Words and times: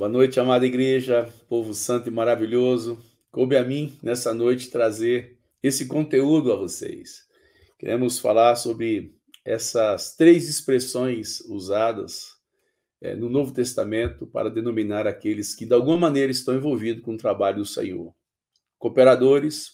Boa 0.00 0.08
noite, 0.08 0.40
amada 0.40 0.64
igreja, 0.64 1.30
povo 1.46 1.74
santo 1.74 2.08
e 2.08 2.10
maravilhoso. 2.10 2.98
Coube 3.30 3.54
a 3.54 3.62
mim, 3.62 3.98
nessa 4.02 4.32
noite, 4.32 4.70
trazer 4.70 5.36
esse 5.62 5.86
conteúdo 5.86 6.50
a 6.50 6.56
vocês. 6.56 7.26
Queremos 7.78 8.18
falar 8.18 8.56
sobre 8.56 9.14
essas 9.44 10.16
três 10.16 10.48
expressões 10.48 11.40
usadas 11.40 12.30
é, 12.98 13.14
no 13.14 13.28
Novo 13.28 13.52
Testamento 13.52 14.26
para 14.26 14.48
denominar 14.48 15.06
aqueles 15.06 15.54
que, 15.54 15.66
de 15.66 15.74
alguma 15.74 15.98
maneira, 15.98 16.32
estão 16.32 16.54
envolvidos 16.54 17.04
com 17.04 17.12
o 17.12 17.18
trabalho 17.18 17.58
do 17.58 17.66
Senhor: 17.66 18.14
cooperadores, 18.78 19.72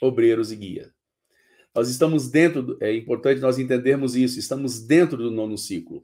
obreiros 0.00 0.50
e 0.50 0.56
guia. 0.56 0.90
Nós 1.74 1.90
estamos 1.90 2.30
dentro, 2.30 2.78
é 2.80 2.96
importante 2.96 3.42
nós 3.42 3.58
entendermos 3.58 4.16
isso, 4.16 4.38
estamos 4.38 4.80
dentro 4.80 5.18
do 5.18 5.30
nono 5.30 5.58
ciclo 5.58 6.02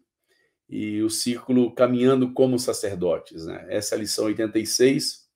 e 0.73 1.03
o 1.03 1.11
círculo 1.11 1.71
caminhando 1.71 2.33
como 2.33 2.59
sacerdotes. 2.59 3.45
Né? 3.45 3.67
Essa 3.69 3.95
é 3.95 3.99
a 3.99 4.01
lição 4.01 4.25
86. 4.25 5.27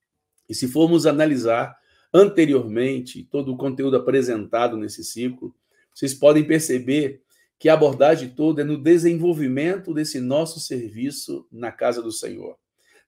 E 0.48 0.54
se 0.54 0.66
formos 0.66 1.04
analisar 1.04 1.76
anteriormente 2.12 3.22
todo 3.22 3.52
o 3.52 3.56
conteúdo 3.56 3.98
apresentado 3.98 4.78
nesse 4.78 5.04
ciclo, 5.04 5.54
vocês 5.92 6.14
podem 6.14 6.42
perceber 6.42 7.20
que 7.58 7.68
a 7.68 7.74
abordagem 7.74 8.30
toda 8.30 8.62
é 8.62 8.64
no 8.64 8.78
desenvolvimento 8.78 9.92
desse 9.92 10.20
nosso 10.20 10.58
serviço 10.58 11.46
na 11.52 11.70
casa 11.70 12.00
do 12.00 12.10
Senhor. 12.10 12.56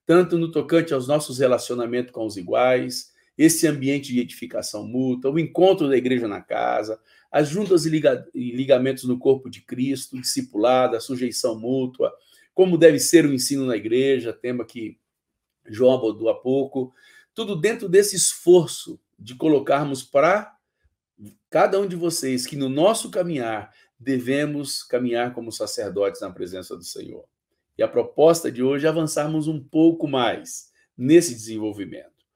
Tanto 0.04 0.36
no 0.36 0.50
tocante 0.50 0.92
aos 0.92 1.08
nossos 1.08 1.38
relacionamentos 1.38 2.12
com 2.12 2.26
os 2.26 2.36
iguais, 2.36 3.10
esse 3.38 3.66
ambiente 3.66 4.12
de 4.12 4.20
edificação 4.20 4.86
mútua, 4.86 5.30
o 5.30 5.38
encontro 5.38 5.88
da 5.88 5.96
igreja 5.96 6.28
na 6.28 6.42
casa, 6.42 7.00
as 7.30 7.48
juntas 7.48 7.86
e, 7.86 7.90
ligamentos 8.34 9.04
no 9.04 9.18
corpo 9.18 9.48
de 9.48 9.60
Cristo, 9.60 10.20
discipulado, 10.20 10.96
a 10.96 11.00
sujeição 11.00 11.58
mútua, 11.58 12.12
como 12.58 12.76
deve 12.76 12.98
ser 12.98 13.24
o 13.24 13.32
ensino 13.32 13.64
na 13.64 13.76
igreja, 13.76 14.32
tema 14.32 14.64
que 14.64 14.98
João 15.64 15.92
abordou 15.92 16.28
há 16.28 16.34
pouco, 16.34 16.92
tudo 17.32 17.54
dentro 17.54 17.88
desse 17.88 18.16
esforço 18.16 19.00
de 19.16 19.36
colocarmos 19.36 20.02
para 20.02 20.52
cada 21.48 21.78
um 21.78 21.86
de 21.86 21.94
vocês 21.94 22.48
que 22.48 22.56
no 22.56 22.68
nosso 22.68 23.12
caminhar 23.12 23.72
devemos 23.96 24.82
caminhar 24.82 25.32
como 25.34 25.52
sacerdotes 25.52 26.20
na 26.20 26.32
presença 26.32 26.76
do 26.76 26.82
Senhor. 26.82 27.24
E 27.78 27.82
a 27.84 27.86
proposta 27.86 28.50
de 28.50 28.60
hoje 28.60 28.86
é 28.86 28.88
avançarmos 28.88 29.46
um 29.46 29.62
pouco 29.62 30.08
mais 30.08 30.72
nesse 30.96 31.36
desenvolvimento. 31.36 32.26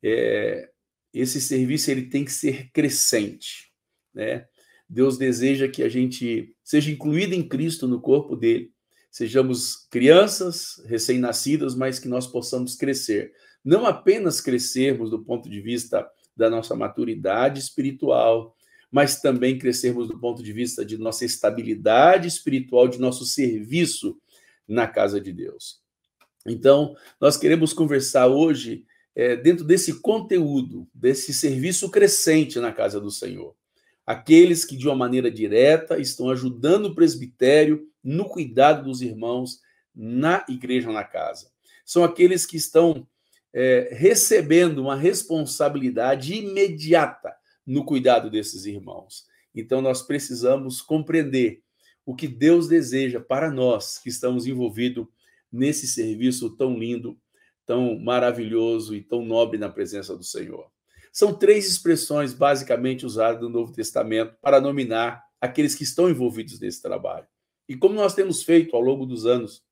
É, 0.00 0.70
esse 1.12 1.40
serviço 1.40 1.90
ele 1.90 2.02
tem 2.02 2.24
que 2.24 2.30
ser 2.30 2.70
crescente 2.70 3.74
né? 4.16 4.46
Deus 4.88 5.18
deseja 5.18 5.68
que 5.68 5.82
a 5.82 5.88
gente 5.88 6.56
seja 6.64 6.90
incluído 6.90 7.34
em 7.34 7.46
Cristo 7.46 7.86
no 7.86 8.00
corpo 8.00 8.34
dele, 8.34 8.72
sejamos 9.16 9.86
crianças 9.90 10.78
recém-nascidas, 10.84 11.74
mas 11.74 11.98
que 11.98 12.06
nós 12.06 12.26
possamos 12.26 12.76
crescer. 12.76 13.32
Não 13.64 13.86
apenas 13.86 14.42
crescermos 14.42 15.08
do 15.08 15.24
ponto 15.24 15.48
de 15.48 15.58
vista 15.58 16.06
da 16.36 16.50
nossa 16.50 16.76
maturidade 16.76 17.58
espiritual, 17.58 18.54
mas 18.92 19.22
também 19.22 19.58
crescermos 19.58 20.06
do 20.06 20.20
ponto 20.20 20.42
de 20.42 20.52
vista 20.52 20.84
de 20.84 20.98
nossa 20.98 21.24
estabilidade 21.24 22.28
espiritual, 22.28 22.88
de 22.88 23.00
nosso 23.00 23.24
serviço 23.24 24.20
na 24.68 24.86
casa 24.86 25.18
de 25.18 25.32
Deus. 25.32 25.80
Então, 26.46 26.94
nós 27.18 27.38
queremos 27.38 27.72
conversar 27.72 28.26
hoje 28.26 28.84
é, 29.14 29.34
dentro 29.34 29.64
desse 29.64 29.98
conteúdo, 30.02 30.86
desse 30.92 31.32
serviço 31.32 31.90
crescente 31.90 32.60
na 32.60 32.70
casa 32.70 33.00
do 33.00 33.10
Senhor 33.10 33.56
aqueles 34.06 34.64
que, 34.64 34.76
de 34.76 34.86
uma 34.86 34.94
maneira 34.94 35.30
direta, 35.30 35.98
estão 35.98 36.30
ajudando 36.30 36.86
o 36.86 36.94
presbitério 36.94 37.88
no 38.06 38.28
cuidado 38.28 38.84
dos 38.84 39.02
irmãos 39.02 39.60
na 39.92 40.46
igreja, 40.48 40.92
na 40.92 41.02
casa. 41.02 41.50
São 41.84 42.04
aqueles 42.04 42.46
que 42.46 42.56
estão 42.56 43.06
é, 43.52 43.88
recebendo 43.92 44.78
uma 44.78 44.94
responsabilidade 44.94 46.34
imediata 46.34 47.34
no 47.66 47.84
cuidado 47.84 48.30
desses 48.30 48.64
irmãos. 48.64 49.24
Então, 49.52 49.82
nós 49.82 50.02
precisamos 50.02 50.80
compreender 50.80 51.62
o 52.04 52.14
que 52.14 52.28
Deus 52.28 52.68
deseja 52.68 53.18
para 53.18 53.50
nós 53.50 53.98
que 53.98 54.08
estamos 54.08 54.46
envolvidos 54.46 55.06
nesse 55.50 55.88
serviço 55.88 56.50
tão 56.56 56.78
lindo, 56.78 57.18
tão 57.64 57.98
maravilhoso 57.98 58.94
e 58.94 59.02
tão 59.02 59.24
nobre 59.24 59.58
na 59.58 59.68
presença 59.68 60.16
do 60.16 60.22
Senhor. 60.22 60.70
São 61.12 61.34
três 61.34 61.66
expressões 61.66 62.32
basicamente 62.32 63.04
usadas 63.04 63.40
no 63.40 63.48
Novo 63.48 63.72
Testamento 63.72 64.36
para 64.40 64.60
nominar 64.60 65.24
aqueles 65.40 65.74
que 65.74 65.82
estão 65.82 66.08
envolvidos 66.08 66.60
nesse 66.60 66.80
trabalho. 66.80 67.26
E 67.68 67.76
como 67.76 67.94
nós 67.94 68.14
temos 68.14 68.42
feito 68.42 68.76
ao 68.76 68.82
longo 68.82 69.06
dos 69.06 69.26
anos, 69.26 69.64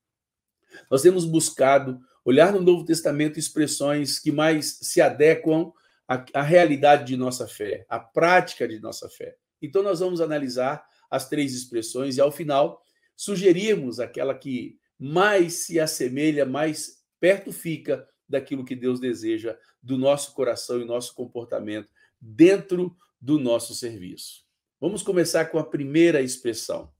nós 0.89 1.01
temos 1.01 1.25
buscado 1.25 1.99
olhar 2.23 2.51
no 2.51 2.61
Novo 2.61 2.83
Testamento 2.83 3.39
expressões 3.39 4.19
que 4.19 4.31
mais 4.31 4.79
se 4.81 4.99
adequam 4.99 5.71
à, 6.07 6.25
à 6.33 6.41
realidade 6.41 7.05
de 7.05 7.15
nossa 7.15 7.47
fé, 7.47 7.85
à 7.87 7.99
prática 7.99 8.67
de 8.67 8.79
nossa 8.79 9.09
fé. 9.09 9.37
Então, 9.61 9.81
nós 9.81 9.99
vamos 9.99 10.19
analisar 10.19 10.85
as 11.09 11.29
três 11.29 11.53
expressões 11.53 12.17
e, 12.17 12.21
ao 12.21 12.31
final, 12.31 12.81
sugerirmos 13.15 13.99
aquela 13.99 14.35
que 14.35 14.77
mais 14.97 15.65
se 15.65 15.79
assemelha, 15.79 16.45
mais 16.45 17.03
perto 17.19 17.51
fica 17.51 18.07
daquilo 18.27 18.65
que 18.65 18.75
Deus 18.75 18.99
deseja 18.99 19.57
do 19.81 19.97
nosso 19.97 20.33
coração 20.33 20.81
e 20.81 20.85
nosso 20.85 21.13
comportamento 21.13 21.89
dentro 22.19 22.95
do 23.21 23.39
nosso 23.39 23.73
serviço. 23.73 24.43
Vamos 24.79 25.03
começar 25.03 25.45
com 25.45 25.57
a 25.57 25.63
primeira 25.63 26.21
expressão: 26.21 26.91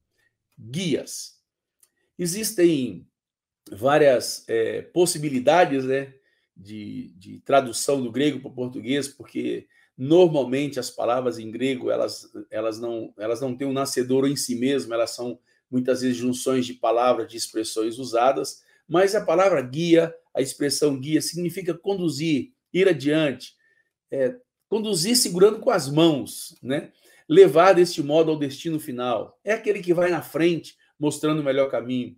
guias. 0.59 1.35
Existem 2.17 3.07
várias 3.71 4.45
é, 4.47 4.81
possibilidades 4.81 5.85
né, 5.85 6.13
de, 6.55 7.13
de 7.17 7.39
tradução 7.39 8.01
do 8.01 8.11
grego 8.11 8.39
para 8.39 8.49
o 8.49 8.55
português, 8.55 9.07
porque 9.07 9.67
normalmente 9.97 10.79
as 10.79 10.89
palavras 10.89 11.39
em 11.39 11.49
grego 11.49 11.89
elas, 11.89 12.29
elas, 12.51 12.79
não, 12.79 13.13
elas 13.17 13.41
não 13.41 13.55
têm 13.55 13.67
um 13.67 13.73
nascedor 13.73 14.27
em 14.27 14.35
si 14.35 14.55
mesmo, 14.55 14.93
elas 14.93 15.11
são 15.11 15.39
muitas 15.69 16.01
vezes 16.01 16.17
junções 16.17 16.65
de 16.65 16.73
palavras, 16.73 17.27
de 17.27 17.37
expressões 17.37 17.97
usadas, 17.97 18.63
mas 18.87 19.15
a 19.15 19.25
palavra 19.25 19.61
guia 19.61 20.13
a 20.35 20.41
expressão 20.41 20.99
guia 20.99 21.21
significa 21.21 21.73
conduzir, 21.73 22.51
ir 22.73 22.89
adiante, 22.89 23.55
é, 24.11 24.35
conduzir 24.67 25.15
segurando 25.15 25.59
com 25.59 25.69
as 25.69 25.89
mãos, 25.89 26.57
né? 26.61 26.91
Levar 27.27 27.73
deste 27.73 28.01
modo 28.03 28.31
ao 28.31 28.37
destino 28.37 28.79
final. 28.79 29.39
É 29.43 29.53
aquele 29.53 29.81
que 29.81 29.93
vai 29.93 30.09
na 30.09 30.21
frente, 30.21 30.75
mostrando 30.99 31.39
o 31.41 31.43
melhor 31.43 31.69
caminho. 31.69 32.15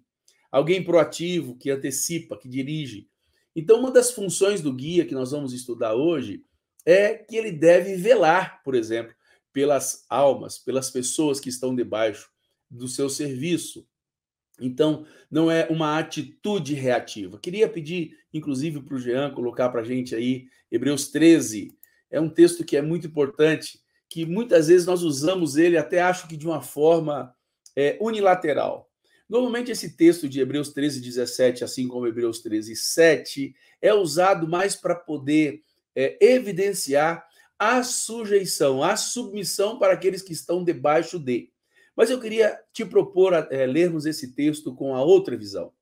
Alguém 0.51 0.83
proativo, 0.83 1.57
que 1.57 1.69
antecipa, 1.69 2.37
que 2.37 2.47
dirige. 2.47 3.09
Então, 3.55 3.79
uma 3.79 3.91
das 3.91 4.11
funções 4.11 4.61
do 4.61 4.73
guia 4.73 5.05
que 5.05 5.15
nós 5.15 5.31
vamos 5.31 5.53
estudar 5.53 5.95
hoje 5.95 6.43
é 6.85 7.15
que 7.15 7.35
ele 7.35 7.51
deve 7.51 7.95
velar, 7.95 8.61
por 8.63 8.75
exemplo, 8.75 9.13
pelas 9.51 10.05
almas, 10.09 10.57
pelas 10.59 10.89
pessoas 10.89 11.39
que 11.39 11.49
estão 11.49 11.75
debaixo 11.75 12.29
do 12.69 12.87
seu 12.87 13.09
serviço. 13.09 13.87
Então, 14.59 15.05
não 15.29 15.51
é 15.51 15.67
uma 15.69 15.97
atitude 15.99 16.73
reativa. 16.73 17.39
Queria 17.39 17.67
pedir, 17.67 18.17
inclusive, 18.33 18.81
para 18.81 18.95
o 18.95 18.99
Jean 18.99 19.31
colocar 19.31 19.69
para 19.69 19.81
a 19.81 19.83
gente 19.83 20.15
aí 20.15 20.47
Hebreus 20.71 21.09
13. 21.09 21.75
É 22.09 22.19
um 22.19 22.29
texto 22.29 22.63
que 22.63 22.77
é 22.77 22.81
muito 22.81 23.07
importante, 23.07 23.79
que 24.09 24.25
muitas 24.25 24.67
vezes 24.67 24.85
nós 24.85 25.03
usamos 25.03 25.57
ele, 25.57 25.77
até 25.77 26.01
acho 26.01 26.27
que 26.27 26.37
de 26.37 26.45
uma 26.45 26.61
forma 26.61 27.33
é, 27.75 27.97
unilateral. 28.01 28.89
Normalmente, 29.29 29.71
esse 29.71 29.97
texto 29.97 30.29
de 30.29 30.39
Hebreus 30.39 30.71
13, 30.71 31.01
17, 31.01 31.63
assim 31.63 31.87
como 31.87 32.07
Hebreus 32.07 32.39
13, 32.39 32.75
7, 32.75 33.53
é 33.81 33.93
usado 33.93 34.47
mais 34.47 34.75
para 34.75 34.95
poder 34.95 35.61
é, 35.93 36.17
evidenciar 36.25 37.27
a 37.59 37.83
sujeição, 37.83 38.83
a 38.83 38.95
submissão 38.95 39.77
para 39.77 39.93
aqueles 39.93 40.21
que 40.21 40.31
estão 40.31 40.63
debaixo 40.63 41.19
de. 41.19 41.51
Mas 41.95 42.09
eu 42.09 42.19
queria 42.19 42.57
te 42.71 42.85
propor 42.85 43.33
é, 43.33 43.65
lermos 43.65 44.05
esse 44.05 44.33
texto 44.33 44.73
com 44.75 44.95
a 44.95 45.03
outra 45.03 45.35
visão. 45.35 45.73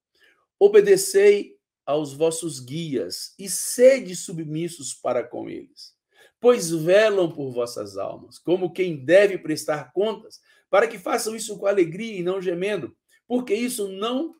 Obedecei 0.58 1.56
aos 1.86 2.14
vossos 2.14 2.60
guias 2.60 3.36
e 3.38 3.48
sede 3.48 4.16
submissos 4.16 4.94
para 4.94 5.24
com 5.24 5.50
eles, 5.50 5.94
pois 6.40 6.70
velam 6.70 7.32
por 7.32 7.52
vossas 7.52 7.98
almas, 7.98 8.38
como 8.38 8.72
quem 8.72 9.04
deve 9.04 9.38
prestar 9.38 9.92
contas, 9.92 10.40
para 10.70 10.88
que 10.88 10.98
façam 10.98 11.36
isso 11.36 11.58
com 11.58 11.66
alegria 11.66 12.20
e 12.20 12.24
não 12.24 12.42
gemendo, 12.42 12.96
porque 13.28 13.54
isso 13.54 13.88
não 13.88 14.36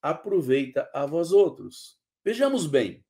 aproveita 0.00 0.88
a 0.94 1.04
vós 1.06 1.32
outros. 1.32 1.98
Vejamos 2.24 2.66
bem. 2.66 3.04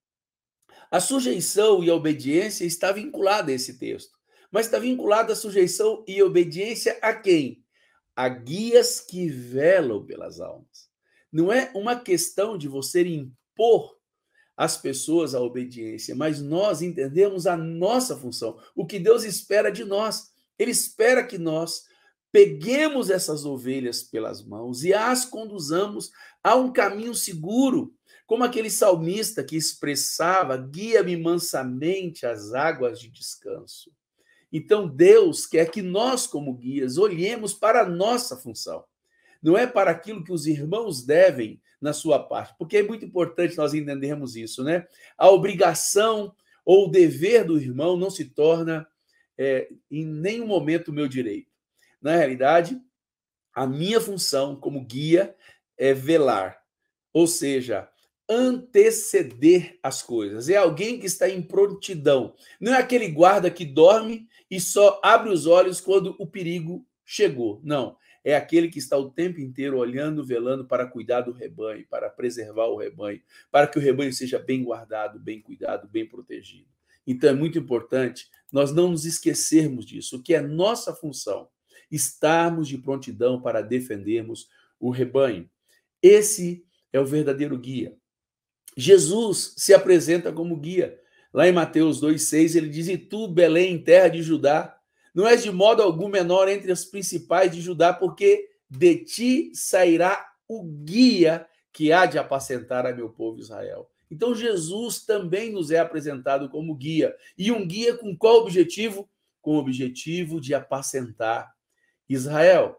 A 0.91 1.01
sujeição 1.01 1.85
e 1.85 1.91
a 1.91 1.95
obediência 1.95 2.65
está 2.65 2.91
vinculada 2.93 3.51
a 3.51 3.55
esse 3.55 3.79
texto, 3.79 4.17
mas 4.51 4.67
está 4.67 4.79
vinculada 4.79 5.33
a 5.33 5.37
sujeição 5.37 6.05
e 6.07 6.23
obediência 6.23 6.99
a 7.01 7.15
quem? 7.15 7.65
a 8.21 8.29
guias 8.29 9.01
que 9.01 9.29
velam 9.29 10.05
pelas 10.05 10.41
almas. 10.41 10.91
Não 11.33 11.51
é 11.51 11.71
uma 11.75 11.99
questão 11.99 12.59
de 12.59 12.69
você 12.69 13.03
impor 13.03 13.97
às 14.61 14.77
pessoas 14.77 15.35
a 15.35 15.41
obediência, 15.41 16.15
mas 16.15 16.39
nós 16.39 16.83
entendemos 16.83 17.47
a 17.47 17.57
nossa 17.57 18.15
função, 18.15 18.59
o 18.77 18.87
que 18.87 18.99
Deus 18.99 19.25
espera 19.25 19.73
de 19.73 19.87
nós. 19.87 20.33
Ele 20.59 20.71
espera 20.71 21.25
que 21.25 21.39
nós 21.39 21.85
peguemos 22.31 23.09
essas 23.09 23.47
ovelhas 23.47 24.03
pelas 24.03 24.45
mãos 24.45 24.85
e 24.85 24.93
as 24.93 25.25
conduzamos 25.25 26.11
a 26.45 26.57
um 26.57 26.71
caminho 26.71 27.15
seguro, 27.15 27.95
como 28.27 28.45
aquele 28.45 28.69
salmista 28.69 29.43
que 29.43 29.57
expressava: 29.57 30.59
guia-me 30.59 31.17
mansamente 31.17 32.27
às 32.27 32.53
águas 32.53 33.01
de 33.01 33.11
descanso. 33.11 33.91
Então, 34.53 34.87
Deus 34.87 35.47
quer 35.47 35.71
que 35.71 35.81
nós, 35.81 36.27
como 36.27 36.53
guias, 36.53 36.99
olhemos 36.99 37.55
para 37.55 37.81
a 37.81 37.89
nossa 37.89 38.37
função. 38.37 38.85
Não 39.43 39.57
é 39.57 39.67
para 39.67 39.91
aquilo 39.91 40.23
que 40.23 40.35
os 40.35 40.47
irmãos 40.47 41.03
devem 41.03 41.63
na 41.81 41.93
sua 41.93 42.19
parte, 42.19 42.55
porque 42.59 42.79
é 42.79 42.83
muito 42.83 43.05
importante 43.05 43.57
nós 43.57 43.73
entendermos 43.73 44.37
isso, 44.37 44.63
né? 44.63 44.87
A 45.17 45.31
obrigação 45.31 46.35
ou 46.65 46.87
o 46.87 46.91
dever 46.91 47.45
do 47.45 47.59
irmão 47.59 47.97
não 47.97 48.11
se 48.11 48.27
torna 48.27 48.87
é, 49.39 49.69
em 49.91 50.05
nenhum 50.05 50.47
momento 50.47 50.93
meu 50.93 51.09
direito. 51.09 51.51
Na 52.01 52.15
realidade, 52.17 52.81
a 53.55 53.67
minha 53.67 54.01
função 54.01 54.57
como 54.57 54.85
guia 54.85 55.35
é 55.79 55.95
velar, 55.95 56.63
ou 57.13 57.27
seja, 57.27 57.89
anteceder 58.29 59.79
as 59.83 60.03
coisas. 60.03 60.49
É 60.49 60.57
alguém 60.57 61.01
que 61.01 61.07
está 61.07 61.29
em 61.29 61.43
prontidão. 61.43 62.35
Não 62.61 62.75
é 62.75 62.79
aquele 62.79 63.09
guarda 63.09 63.51
que 63.51 63.65
dorme 63.65 64.29
e 64.49 64.61
só 64.61 65.01
abre 65.03 65.31
os 65.31 65.47
olhos 65.47 65.81
quando 65.81 66.15
o 66.19 66.27
perigo 66.27 66.87
chegou. 67.05 67.61
Não. 67.65 67.97
É 68.23 68.37
aquele 68.37 68.69
que 68.69 68.79
está 68.79 68.97
o 68.97 69.11
tempo 69.11 69.41
inteiro 69.41 69.79
olhando, 69.79 70.25
velando 70.25 70.67
para 70.67 70.87
cuidar 70.87 71.23
do 71.23 71.33
rebanho, 71.33 71.87
para 71.89 72.11
preservar 72.11 72.67
o 72.67 72.77
rebanho, 72.77 73.21
para 73.51 73.67
que 73.67 73.79
o 73.79 73.81
rebanho 73.81 74.13
seja 74.13 74.39
bem 74.39 74.63
guardado, 74.63 75.19
bem 75.19 75.41
cuidado, 75.41 75.89
bem 75.89 76.07
protegido. 76.07 76.69
Então 77.07 77.31
é 77.31 77.35
muito 77.35 77.59
importante 77.59 78.29
nós 78.53 78.73
não 78.73 78.91
nos 78.91 79.05
esquecermos 79.05 79.87
disso, 79.87 80.23
que 80.23 80.35
é 80.35 80.41
nossa 80.41 80.95
função, 80.95 81.49
estarmos 81.91 82.69
de 82.69 82.79
prontidão 82.79 83.41
para 83.41 83.63
defendermos 83.63 84.49
o 84.79 84.91
rebanho. 84.91 85.49
Esse 86.03 86.65
é 86.93 87.01
o 87.01 87.07
verdadeiro 87.07 87.57
guia. 87.59 87.97
Jesus 88.77 89.55
se 89.57 89.75
apresenta 89.75 90.33
como 90.33 90.57
guia. 90.57 90.99
Lá 91.33 91.47
em 91.49 91.53
Mateus 91.53 92.01
2,6, 92.01 92.57
ele 92.57 92.69
diz: 92.69 92.89
E 92.89 92.97
tu, 92.97 93.29
Belém, 93.29 93.83
terra 93.83 94.09
de 94.09 94.23
Judá, 94.23 94.80
não 95.15 95.27
és 95.27 95.43
de 95.43 95.51
modo 95.51 95.83
algum 95.83 96.09
menor 96.09 96.49
entre 96.49 96.71
as 96.71 96.85
principais 96.85 97.53
de 97.53 97.61
Judá, 97.61 97.93
porque 97.93 98.49
de 98.69 98.97
ti 98.97 99.51
sairá 99.55 100.25
o 100.49 100.63
guia 100.63 101.47
que 101.73 101.93
há 101.93 102.07
de 102.07 102.19
apacentar 102.19 102.87
a 102.87 102.95
meu 102.95 103.09
povo 103.11 103.41
Israel. 103.41 103.89
Então, 104.11 104.35
Jesus 104.35 105.05
também 105.05 105.53
nos 105.53 105.71
é 105.71 105.79
apresentado 105.79 106.49
como 106.49 106.75
guia. 106.75 107.15
E 107.39 107.53
um 107.53 107.67
guia 107.67 107.97
com 107.97 108.17
qual 108.17 108.39
objetivo? 108.39 109.09
Com 109.41 109.55
o 109.55 109.59
objetivo 109.59 110.41
de 110.41 110.53
apacentar 110.53 111.53
Israel. 112.09 112.77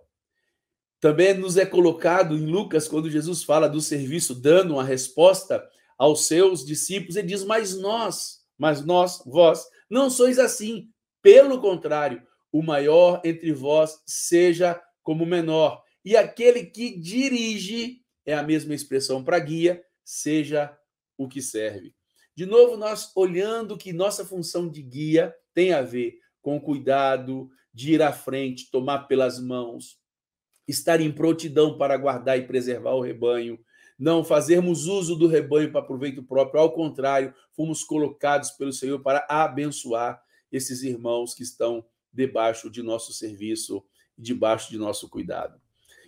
Também 0.99 1.33
nos 1.33 1.57
é 1.57 1.65
colocado 1.65 2.35
em 2.35 2.45
Lucas, 2.45 2.87
quando 2.87 3.09
Jesus 3.09 3.43
fala 3.43 3.67
do 3.67 3.79
serviço, 3.81 4.35
dando 4.35 4.73
uma 4.73 4.83
resposta 4.83 5.65
aos 5.97 6.25
seus 6.25 6.65
discípulos, 6.65 7.15
ele 7.15 7.27
diz: 7.27 7.43
Mas 7.43 7.75
nós, 7.75 8.41
mas 8.57 8.85
nós, 8.85 9.23
vós, 9.25 9.65
não 9.89 10.09
sois 10.09 10.37
assim. 10.37 10.89
Pelo 11.21 11.59
contrário, 11.61 12.25
o 12.51 12.61
maior 12.61 13.21
entre 13.23 13.53
vós 13.53 14.01
seja 14.05 14.81
como 15.03 15.23
o 15.23 15.27
menor. 15.27 15.83
E 16.03 16.17
aquele 16.17 16.65
que 16.65 16.97
dirige, 16.99 18.01
é 18.25 18.33
a 18.33 18.43
mesma 18.43 18.73
expressão 18.73 19.23
para 19.23 19.39
guia, 19.39 19.83
seja 20.03 20.75
o 21.17 21.27
que 21.27 21.41
serve. 21.41 21.93
De 22.35 22.45
novo, 22.45 22.75
nós 22.75 23.11
olhando 23.15 23.77
que 23.77 23.93
nossa 23.93 24.25
função 24.25 24.69
de 24.69 24.81
guia 24.81 25.33
tem 25.53 25.73
a 25.73 25.81
ver 25.81 26.17
com 26.41 26.59
cuidado, 26.59 27.49
de 27.73 27.93
ir 27.93 28.01
à 28.01 28.11
frente, 28.11 28.71
tomar 28.71 29.07
pelas 29.07 29.39
mãos, 29.39 29.99
estar 30.67 30.99
em 31.01 31.11
prontidão 31.11 31.77
para 31.77 31.97
guardar 31.97 32.37
e 32.37 32.47
preservar 32.47 32.93
o 32.93 33.01
rebanho, 33.01 33.59
não 33.97 34.23
fazermos 34.23 34.87
uso 34.87 35.15
do 35.15 35.27
rebanho 35.27 35.71
para 35.71 35.85
proveito 35.85 36.23
próprio, 36.23 36.61
ao 36.61 36.73
contrário, 36.73 37.33
fomos 37.55 37.83
colocados 37.83 38.49
pelo 38.51 38.73
Senhor 38.73 38.99
para 38.99 39.25
abençoar 39.29 40.21
esses 40.51 40.83
irmãos 40.83 41.33
que 41.33 41.43
estão 41.43 41.85
debaixo 42.13 42.69
de 42.69 42.83
nosso 42.83 43.13
serviço 43.13 43.83
debaixo 44.17 44.69
de 44.69 44.77
nosso 44.77 45.09
cuidado. 45.09 45.59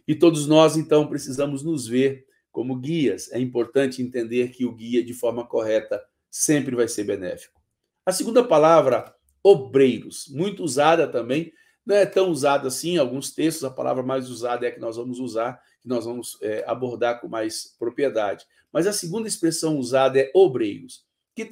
E 0.07 0.13
todos 0.13 0.47
nós, 0.47 0.77
então, 0.77 1.07
precisamos 1.07 1.63
nos 1.63 1.87
ver 1.87 2.27
como 2.51 2.75
guias. 2.75 3.31
É 3.31 3.39
importante 3.39 4.01
entender 4.01 4.49
que 4.49 4.65
o 4.65 4.71
guia, 4.71 5.03
de 5.03 5.13
forma 5.13 5.45
correta, 5.45 6.03
sempre 6.29 6.75
vai 6.75 6.87
ser 6.87 7.05
benéfico. 7.05 7.61
A 8.05 8.11
segunda 8.11 8.43
palavra, 8.43 9.15
obreiros, 9.41 10.27
muito 10.29 10.63
usada 10.63 11.07
também, 11.07 11.51
não 11.85 11.95
é 11.95 12.05
tão 12.05 12.29
usada 12.29 12.67
assim, 12.67 12.91
em 12.91 12.97
alguns 12.97 13.31
textos 13.31 13.63
a 13.63 13.69
palavra 13.69 14.03
mais 14.03 14.29
usada 14.29 14.65
é 14.65 14.69
a 14.69 14.71
que 14.71 14.79
nós 14.79 14.95
vamos 14.95 15.19
usar, 15.19 15.61
que 15.81 15.87
nós 15.87 16.05
vamos 16.05 16.37
é, 16.41 16.63
abordar 16.67 17.19
com 17.19 17.27
mais 17.27 17.75
propriedade. 17.77 18.45
Mas 18.71 18.87
a 18.87 18.93
segunda 18.93 19.27
expressão 19.27 19.77
usada 19.77 20.19
é 20.19 20.31
obreiros, 20.33 21.05
que, 21.35 21.49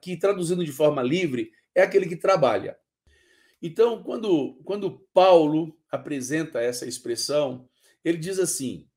que 0.00 0.16
traduzindo 0.16 0.64
de 0.64 0.72
forma 0.72 1.02
livre 1.02 1.50
é 1.74 1.82
aquele 1.82 2.06
que 2.06 2.16
trabalha. 2.16 2.76
Então, 3.60 4.02
quando, 4.02 4.54
quando 4.64 5.06
Paulo 5.14 5.76
apresenta 5.90 6.60
essa 6.60 6.86
expressão, 6.86 7.68
ele 8.04 8.18
diz 8.18 8.38
assim: 8.38 8.88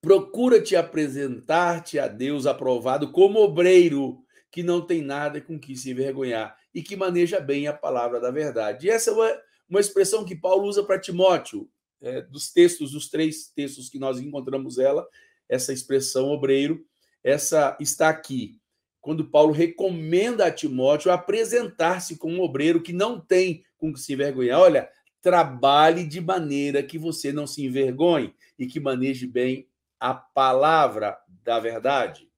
procura-te 0.00 0.74
apresentar-te 0.74 1.98
a 1.98 2.08
Deus 2.08 2.46
aprovado 2.46 3.12
como 3.12 3.40
obreiro, 3.40 4.24
que 4.50 4.62
não 4.62 4.80
tem 4.80 5.02
nada 5.02 5.40
com 5.40 5.58
que 5.58 5.76
se 5.76 5.90
envergonhar 5.90 6.56
e 6.74 6.82
que 6.82 6.96
maneja 6.96 7.38
bem 7.38 7.66
a 7.66 7.72
palavra 7.72 8.18
da 8.20 8.30
verdade. 8.30 8.86
E 8.86 8.90
essa 8.90 9.10
é 9.10 9.12
uma, 9.12 9.42
uma 9.68 9.80
expressão 9.80 10.24
que 10.24 10.34
Paulo 10.34 10.64
usa 10.64 10.82
para 10.82 10.98
Timóteo, 10.98 11.68
é, 12.00 12.20
dos 12.22 12.50
textos, 12.50 12.92
dos 12.92 13.08
três 13.08 13.48
textos 13.54 13.88
que 13.88 13.98
nós 13.98 14.18
encontramos 14.18 14.78
ela, 14.78 15.06
essa 15.48 15.72
expressão 15.72 16.30
obreiro, 16.30 16.84
essa 17.22 17.76
está 17.78 18.08
aqui. 18.08 18.60
Quando 19.02 19.24
Paulo 19.24 19.52
recomenda 19.52 20.46
a 20.46 20.50
Timóteo 20.50 21.10
apresentar-se 21.10 22.16
como 22.16 22.36
um 22.36 22.40
obreiro 22.40 22.80
que 22.80 22.92
não 22.92 23.18
tem 23.20 23.64
com 23.76 23.92
que 23.92 23.98
se 23.98 24.12
envergonhar. 24.12 24.60
Olha, 24.60 24.88
trabalhe 25.20 26.04
de 26.04 26.20
maneira 26.20 26.82
que 26.84 26.96
você 26.96 27.32
não 27.32 27.44
se 27.44 27.64
envergonhe 27.64 28.32
e 28.56 28.64
que 28.64 28.78
maneje 28.78 29.26
bem 29.26 29.66
a 29.98 30.14
palavra 30.14 31.18
da 31.42 31.58
verdade. 31.58 32.28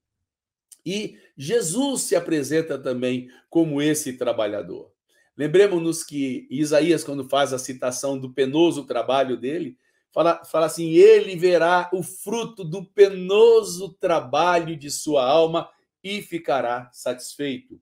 E 0.85 1.19
Jesus 1.37 2.03
se 2.03 2.17
apresenta 2.17 2.79
também 2.79 3.29
como 3.51 3.81
esse 3.81 4.15
trabalhador. 4.15 4.91
Lembremos-nos 5.37 6.03
que 6.03 6.47
Isaías, 6.51 7.05
quando 7.05 7.29
faz 7.29 7.53
a 7.53 7.59
citação 7.59 8.19
do 8.19 8.33
penoso 8.33 8.85
trabalho 8.85 9.37
dele, 9.37 9.77
fala, 10.13 10.45
fala 10.45 10.67
assim: 10.67 10.93
ele 10.93 11.37
verá 11.37 11.91
o 11.93 12.03
fruto 12.03 12.65
do 12.65 12.85
penoso 12.85 13.95
trabalho 14.01 14.77
de 14.77 14.91
sua 14.91 15.27
alma 15.27 15.69
e 16.05 16.21
ficará 16.21 16.91
satisfeito. 16.93 17.81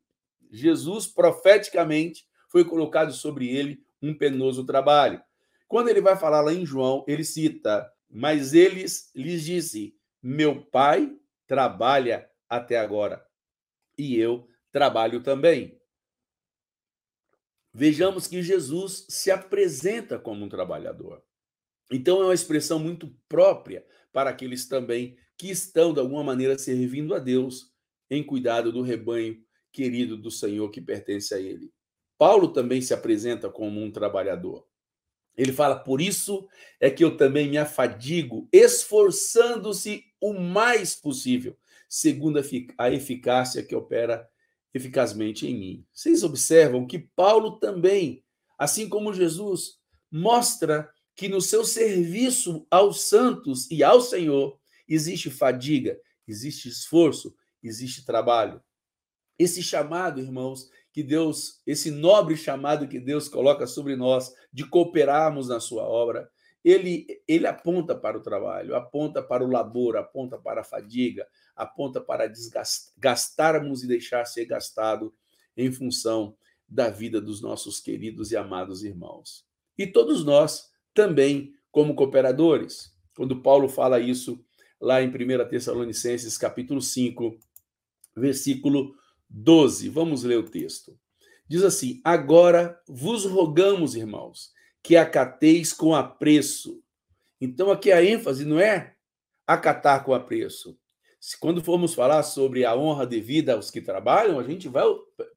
Jesus, 0.48 1.08
profeticamente, 1.08 2.24
foi 2.48 2.64
colocado 2.64 3.12
sobre 3.12 3.48
ele 3.48 3.84
um 4.00 4.16
penoso 4.16 4.64
trabalho. 4.64 5.20
Quando 5.66 5.88
ele 5.88 6.00
vai 6.00 6.16
falar 6.16 6.40
lá 6.40 6.52
em 6.52 6.64
João, 6.64 7.04
ele 7.08 7.24
cita: 7.24 7.90
Mas 8.08 8.54
eles 8.54 9.10
lhes 9.14 9.42
disse: 9.42 9.96
Meu 10.22 10.64
pai 10.66 11.12
trabalha 11.46 12.30
até 12.48 12.78
agora, 12.78 13.26
e 13.98 14.16
eu 14.16 14.46
trabalho 14.70 15.22
também. 15.22 15.80
Vejamos 17.74 18.26
que 18.26 18.42
Jesus 18.42 19.06
se 19.08 19.30
apresenta 19.30 20.18
como 20.18 20.44
um 20.44 20.48
trabalhador. 20.48 21.24
Então 21.90 22.20
é 22.20 22.24
uma 22.24 22.34
expressão 22.34 22.78
muito 22.78 23.08
própria 23.26 23.84
para 24.12 24.28
aqueles 24.28 24.68
também 24.68 25.16
que 25.38 25.50
estão, 25.50 25.94
de 25.94 26.00
alguma 26.00 26.22
maneira, 26.22 26.58
servindo 26.58 27.14
a 27.14 27.18
Deus 27.18 27.71
em 28.14 28.22
cuidado 28.22 28.70
do 28.70 28.82
rebanho 28.82 29.42
querido 29.72 30.16
do 30.16 30.30
Senhor 30.30 30.70
que 30.70 30.80
pertence 30.80 31.34
a 31.34 31.40
Ele. 31.40 31.72
Paulo 32.18 32.52
também 32.52 32.82
se 32.82 32.92
apresenta 32.92 33.48
como 33.48 33.80
um 33.80 33.90
trabalhador. 33.90 34.66
Ele 35.34 35.52
fala: 35.52 35.76
Por 35.76 36.00
isso 36.00 36.46
é 36.78 36.90
que 36.90 37.02
eu 37.02 37.16
também 37.16 37.48
me 37.48 37.56
afadigo, 37.56 38.46
esforçando-se 38.52 40.04
o 40.20 40.34
mais 40.34 40.94
possível, 40.94 41.56
segundo 41.88 42.38
a 42.76 42.90
eficácia 42.90 43.62
que 43.62 43.74
opera 43.74 44.28
eficazmente 44.74 45.46
em 45.46 45.58
mim. 45.58 45.86
Vocês 45.92 46.22
observam 46.22 46.86
que 46.86 46.98
Paulo 46.98 47.58
também, 47.58 48.22
assim 48.58 48.88
como 48.88 49.14
Jesus, 49.14 49.78
mostra 50.10 50.90
que 51.16 51.28
no 51.28 51.40
seu 51.40 51.64
serviço 51.64 52.66
aos 52.70 53.02
santos 53.02 53.70
e 53.70 53.82
ao 53.82 54.00
Senhor 54.00 54.58
existe 54.86 55.30
fadiga, 55.30 55.98
existe 56.26 56.68
esforço, 56.68 57.34
existe 57.62 58.04
trabalho. 58.04 58.62
Esse 59.38 59.62
chamado, 59.62 60.20
irmãos, 60.20 60.70
que 60.92 61.02
Deus, 61.02 61.60
esse 61.66 61.90
nobre 61.90 62.36
chamado 62.36 62.86
que 62.86 63.00
Deus 63.00 63.28
coloca 63.28 63.66
sobre 63.66 63.96
nós 63.96 64.34
de 64.52 64.68
cooperarmos 64.68 65.48
na 65.48 65.58
sua 65.58 65.84
obra, 65.84 66.30
ele, 66.64 67.06
ele 67.26 67.46
aponta 67.46 67.94
para 67.94 68.16
o 68.16 68.22
trabalho, 68.22 68.76
aponta 68.76 69.22
para 69.22 69.44
o 69.44 69.50
labor, 69.50 69.96
aponta 69.96 70.38
para 70.38 70.60
a 70.60 70.64
fadiga, 70.64 71.26
aponta 71.56 72.00
para 72.00 72.30
gastarmos 72.98 73.82
e 73.82 73.88
deixar 73.88 74.24
ser 74.26 74.44
gastado 74.44 75.12
em 75.56 75.72
função 75.72 76.36
da 76.68 76.88
vida 76.88 77.20
dos 77.20 77.42
nossos 77.42 77.80
queridos 77.80 78.30
e 78.30 78.36
amados 78.36 78.84
irmãos. 78.84 79.44
E 79.76 79.86
todos 79.86 80.24
nós 80.24 80.70
também, 80.94 81.54
como 81.70 81.94
cooperadores. 81.94 82.92
Quando 83.16 83.42
Paulo 83.42 83.68
fala 83.68 83.98
isso 83.98 84.42
lá 84.80 85.02
em 85.02 85.08
1 85.08 85.48
Tessalonicenses, 85.48 86.38
capítulo 86.38 86.80
5, 86.80 87.38
versículo 88.16 88.94
12. 89.28 89.88
Vamos 89.88 90.22
ler 90.24 90.38
o 90.38 90.48
texto. 90.48 90.98
Diz 91.48 91.62
assim: 91.62 92.00
Agora 92.04 92.80
vos 92.88 93.24
rogamos, 93.24 93.94
irmãos, 93.94 94.52
que 94.82 94.96
acateis 94.96 95.72
com 95.72 95.94
apreço. 95.94 96.82
Então, 97.40 97.70
aqui 97.70 97.90
a 97.90 98.02
ênfase 98.02 98.44
não 98.44 98.58
é 98.58 98.94
acatar 99.46 100.04
com 100.04 100.14
apreço. 100.14 100.78
Se 101.20 101.38
quando 101.38 101.62
formos 101.62 101.94
falar 101.94 102.22
sobre 102.24 102.64
a 102.64 102.76
honra 102.76 103.06
devida 103.06 103.54
aos 103.54 103.70
que 103.70 103.80
trabalham, 103.80 104.40
a 104.40 104.42
gente 104.42 104.68
vai 104.68 104.84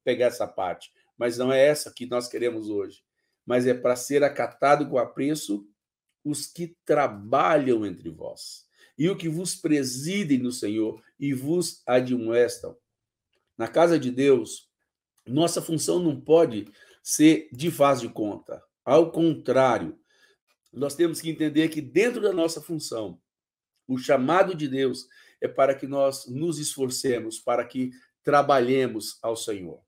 pegar 0.02 0.26
essa 0.26 0.46
parte, 0.46 0.92
mas 1.16 1.38
não 1.38 1.52
é 1.52 1.64
essa 1.64 1.92
que 1.92 2.06
nós 2.06 2.28
queremos 2.28 2.68
hoje. 2.68 3.04
Mas 3.44 3.66
é 3.66 3.74
para 3.74 3.94
ser 3.94 4.24
acatado 4.24 4.88
com 4.88 4.98
apreço 4.98 5.64
os 6.24 6.48
que 6.48 6.76
trabalham 6.84 7.86
entre 7.86 8.10
vós, 8.10 8.65
e 8.98 9.08
o 9.08 9.16
que 9.16 9.28
vos 9.28 9.54
presidem 9.54 10.38
no 10.38 10.52
Senhor 10.52 11.02
e 11.18 11.32
vos 11.32 11.82
admoestam. 11.86 12.76
Na 13.56 13.68
casa 13.68 13.98
de 13.98 14.10
Deus, 14.10 14.68
nossa 15.26 15.60
função 15.60 15.98
não 15.98 16.20
pode 16.20 16.66
ser 17.02 17.48
de 17.52 17.70
faz 17.70 18.00
de 18.00 18.08
conta. 18.08 18.62
Ao 18.84 19.10
contrário, 19.10 19.98
nós 20.72 20.94
temos 20.94 21.20
que 21.20 21.30
entender 21.30 21.68
que 21.68 21.80
dentro 21.80 22.20
da 22.20 22.32
nossa 22.32 22.60
função, 22.60 23.20
o 23.88 23.98
chamado 23.98 24.54
de 24.54 24.68
Deus 24.68 25.06
é 25.40 25.48
para 25.48 25.74
que 25.74 25.86
nós 25.86 26.26
nos 26.26 26.58
esforcemos, 26.58 27.38
para 27.38 27.64
que 27.64 27.90
trabalhemos 28.22 29.18
ao 29.22 29.36
Senhor. 29.36 29.80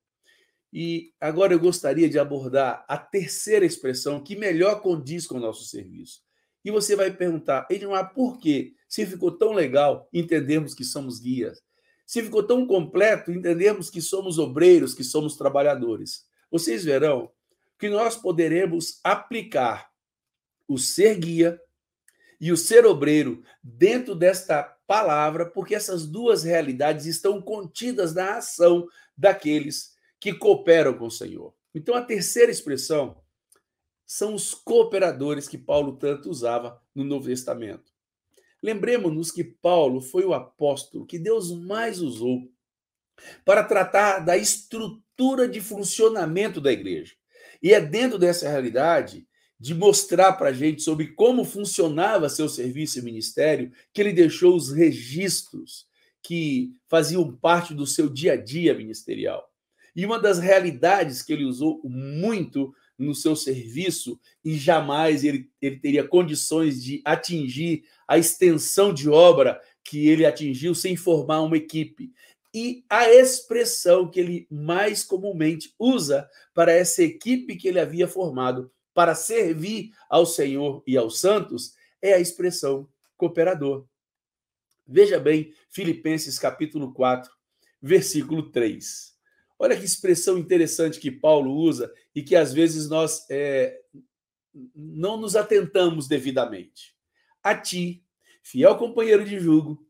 E 0.72 1.12
agora 1.20 1.52
eu 1.52 1.58
gostaria 1.58 2.08
de 2.08 2.18
abordar 2.18 2.84
a 2.86 2.98
terceira 2.98 3.64
expressão 3.64 4.22
que 4.22 4.36
melhor 4.36 4.80
condiz 4.80 5.26
com 5.26 5.36
o 5.36 5.40
nosso 5.40 5.64
serviço. 5.64 6.22
E 6.64 6.70
você 6.70 6.96
vai 6.96 7.10
perguntar, 7.10 7.66
Edmar, 7.70 8.12
por 8.12 8.38
quê? 8.38 8.74
Se 8.88 9.06
ficou 9.06 9.30
tão 9.30 9.52
legal 9.52 10.08
entendermos 10.12 10.74
que 10.74 10.84
somos 10.84 11.20
guias, 11.20 11.62
se 12.06 12.22
ficou 12.22 12.42
tão 12.42 12.66
completo 12.66 13.30
entendermos 13.30 13.90
que 13.90 14.00
somos 14.00 14.38
obreiros, 14.38 14.94
que 14.94 15.04
somos 15.04 15.36
trabalhadores. 15.36 16.26
Vocês 16.50 16.84
verão 16.84 17.30
que 17.78 17.88
nós 17.88 18.16
poderemos 18.16 18.98
aplicar 19.04 19.90
o 20.66 20.78
ser 20.78 21.16
guia 21.18 21.60
e 22.40 22.50
o 22.50 22.56
ser 22.56 22.86
obreiro 22.86 23.42
dentro 23.62 24.14
desta 24.14 24.62
palavra, 24.86 25.46
porque 25.46 25.74
essas 25.74 26.06
duas 26.06 26.44
realidades 26.44 27.04
estão 27.04 27.42
contidas 27.42 28.14
na 28.14 28.38
ação 28.38 28.88
daqueles 29.16 29.94
que 30.18 30.32
cooperam 30.32 30.94
com 30.94 31.06
o 31.06 31.10
Senhor. 31.10 31.54
Então, 31.74 31.94
a 31.94 32.02
terceira 32.02 32.50
expressão 32.50 33.16
são 34.08 34.34
os 34.34 34.54
cooperadores 34.54 35.46
que 35.46 35.58
Paulo 35.58 35.98
tanto 35.98 36.30
usava 36.30 36.80
no 36.94 37.04
Novo 37.04 37.26
Testamento. 37.26 37.92
Lembremos-nos 38.62 39.30
que 39.30 39.44
Paulo 39.44 40.00
foi 40.00 40.24
o 40.24 40.32
apóstolo 40.32 41.04
que 41.04 41.18
Deus 41.18 41.52
mais 41.52 42.00
usou 42.00 42.50
para 43.44 43.62
tratar 43.62 44.20
da 44.20 44.34
estrutura 44.34 45.46
de 45.46 45.60
funcionamento 45.60 46.58
da 46.58 46.72
igreja. 46.72 47.14
E 47.62 47.74
é 47.74 47.80
dentro 47.82 48.18
dessa 48.18 48.48
realidade 48.48 49.28
de 49.60 49.74
mostrar 49.74 50.32
para 50.32 50.48
a 50.48 50.52
gente 50.52 50.82
sobre 50.82 51.08
como 51.08 51.44
funcionava 51.44 52.30
seu 52.30 52.48
serviço 52.48 52.98
e 52.98 53.02
ministério 53.02 53.70
que 53.92 54.00
ele 54.00 54.12
deixou 54.12 54.56
os 54.56 54.72
registros 54.72 55.86
que 56.22 56.72
faziam 56.88 57.36
parte 57.36 57.74
do 57.74 57.86
seu 57.86 58.08
dia 58.08 58.32
a 58.32 58.36
dia 58.36 58.72
ministerial. 58.74 59.46
E 59.94 60.06
uma 60.06 60.18
das 60.18 60.38
realidades 60.38 61.22
que 61.22 61.32
ele 61.32 61.44
usou 61.44 61.82
muito 61.84 62.72
no 62.98 63.14
seu 63.14 63.36
serviço 63.36 64.18
e 64.44 64.58
jamais 64.58 65.22
ele, 65.22 65.48
ele 65.62 65.78
teria 65.78 66.06
condições 66.06 66.82
de 66.82 67.00
atingir 67.04 67.84
a 68.06 68.18
extensão 68.18 68.92
de 68.92 69.08
obra 69.08 69.60
que 69.84 70.08
ele 70.08 70.26
atingiu 70.26 70.74
sem 70.74 70.96
formar 70.96 71.42
uma 71.42 71.56
equipe. 71.56 72.12
E 72.52 72.84
a 72.88 73.08
expressão 73.08 74.10
que 74.10 74.18
ele 74.18 74.46
mais 74.50 75.04
comumente 75.04 75.74
usa 75.78 76.28
para 76.52 76.72
essa 76.72 77.02
equipe 77.02 77.56
que 77.56 77.68
ele 77.68 77.78
havia 77.78 78.08
formado 78.08 78.70
para 78.92 79.14
servir 79.14 79.92
ao 80.10 80.26
Senhor 80.26 80.82
e 80.86 80.96
aos 80.96 81.20
santos 81.20 81.74
é 82.02 82.14
a 82.14 82.18
expressão 82.18 82.88
cooperador. 83.16 83.86
Veja 84.86 85.20
bem, 85.20 85.52
Filipenses 85.68 86.38
capítulo 86.38 86.92
4, 86.92 87.30
versículo 87.80 88.50
3. 88.50 89.17
Olha 89.58 89.76
que 89.76 89.84
expressão 89.84 90.38
interessante 90.38 91.00
que 91.00 91.10
Paulo 91.10 91.52
usa 91.52 91.92
e 92.14 92.22
que 92.22 92.36
às 92.36 92.52
vezes 92.52 92.88
nós 92.88 93.26
é, 93.28 93.80
não 94.74 95.16
nos 95.16 95.34
atentamos 95.34 96.06
devidamente. 96.06 96.94
A 97.42 97.54
ti, 97.54 98.04
fiel 98.42 98.76
companheiro 98.76 99.24
de 99.24 99.40
julgo, 99.40 99.84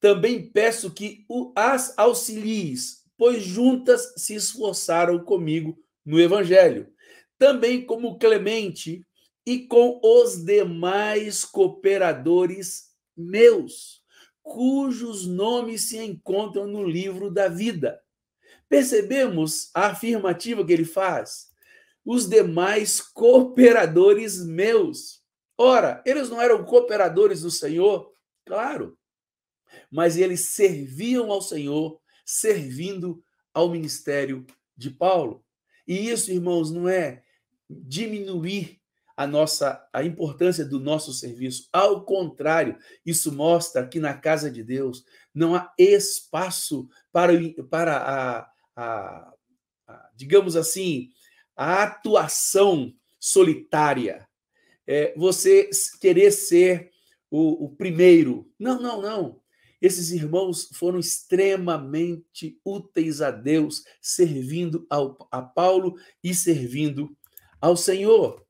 também 0.00 0.50
peço 0.50 0.90
que 0.90 1.26
as 1.54 1.96
auxilies, 1.98 3.04
pois 3.16 3.42
juntas 3.42 4.14
se 4.16 4.34
esforçaram 4.34 5.22
comigo 5.22 5.78
no 6.04 6.18
evangelho, 6.18 6.90
também 7.38 7.84
como 7.84 8.18
Clemente 8.18 9.04
e 9.46 9.66
com 9.66 10.00
os 10.02 10.42
demais 10.44 11.44
cooperadores 11.44 12.90
meus, 13.16 14.00
cujos 14.42 15.26
nomes 15.26 15.88
se 15.88 15.98
encontram 15.98 16.66
no 16.66 16.82
livro 16.82 17.30
da 17.30 17.48
vida. 17.48 18.00
Percebemos 18.70 19.68
a 19.74 19.88
afirmativa 19.88 20.64
que 20.64 20.72
ele 20.72 20.84
faz? 20.84 21.50
Os 22.04 22.28
demais 22.28 23.00
cooperadores 23.00 24.42
meus. 24.46 25.24
Ora, 25.58 26.00
eles 26.06 26.30
não 26.30 26.40
eram 26.40 26.64
cooperadores 26.64 27.42
do 27.42 27.50
Senhor? 27.50 28.12
Claro. 28.46 28.96
Mas 29.90 30.16
eles 30.16 30.50
serviam 30.50 31.32
ao 31.32 31.42
Senhor, 31.42 32.00
servindo 32.24 33.22
ao 33.52 33.68
ministério 33.68 34.46
de 34.76 34.88
Paulo. 34.88 35.44
E 35.86 36.08
isso, 36.08 36.30
irmãos, 36.30 36.70
não 36.70 36.88
é 36.88 37.24
diminuir 37.68 38.80
a 39.16 39.26
nossa 39.26 39.86
a 39.92 40.02
importância 40.02 40.64
do 40.64 40.80
nosso 40.80 41.12
serviço. 41.12 41.68
Ao 41.72 42.04
contrário, 42.04 42.78
isso 43.04 43.30
mostra 43.32 43.86
que 43.86 43.98
na 44.00 44.14
casa 44.14 44.50
de 44.50 44.62
Deus 44.62 45.04
não 45.34 45.54
há 45.54 45.72
espaço 45.76 46.88
para, 47.12 47.32
para 47.68 47.98
a, 47.98 48.49
a, 48.76 49.32
a 49.86 50.10
digamos 50.14 50.56
assim, 50.56 51.10
a 51.56 51.82
atuação 51.82 52.92
solitária 53.18 54.26
é, 54.86 55.14
você 55.16 55.70
querer 56.00 56.32
ser 56.32 56.90
o, 57.30 57.66
o 57.66 57.76
primeiro. 57.76 58.50
Não, 58.58 58.82
não, 58.82 59.00
não. 59.00 59.40
Esses 59.80 60.10
irmãos 60.10 60.68
foram 60.74 60.98
extremamente 60.98 62.60
úteis 62.64 63.22
a 63.22 63.30
Deus, 63.30 63.84
servindo 64.00 64.84
ao, 64.90 65.16
a 65.30 65.40
Paulo 65.40 65.94
e 66.22 66.34
servindo 66.34 67.16
ao 67.60 67.76
Senhor. 67.76 68.44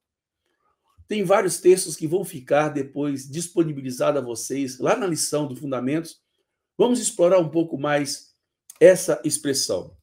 Tem 1.06 1.22
vários 1.24 1.60
textos 1.60 1.94
que 1.94 2.06
vão 2.06 2.24
ficar 2.24 2.70
depois 2.70 3.28
disponibilizados 3.28 4.22
a 4.22 4.24
vocês 4.24 4.78
lá 4.78 4.96
na 4.96 5.06
lição 5.06 5.46
do 5.46 5.54
Fundamentos. 5.54 6.22
Vamos 6.78 7.00
explorar 7.00 7.38
um 7.38 7.50
pouco 7.50 7.78
mais 7.78 8.34
essa 8.80 9.20
expressão. 9.24 9.94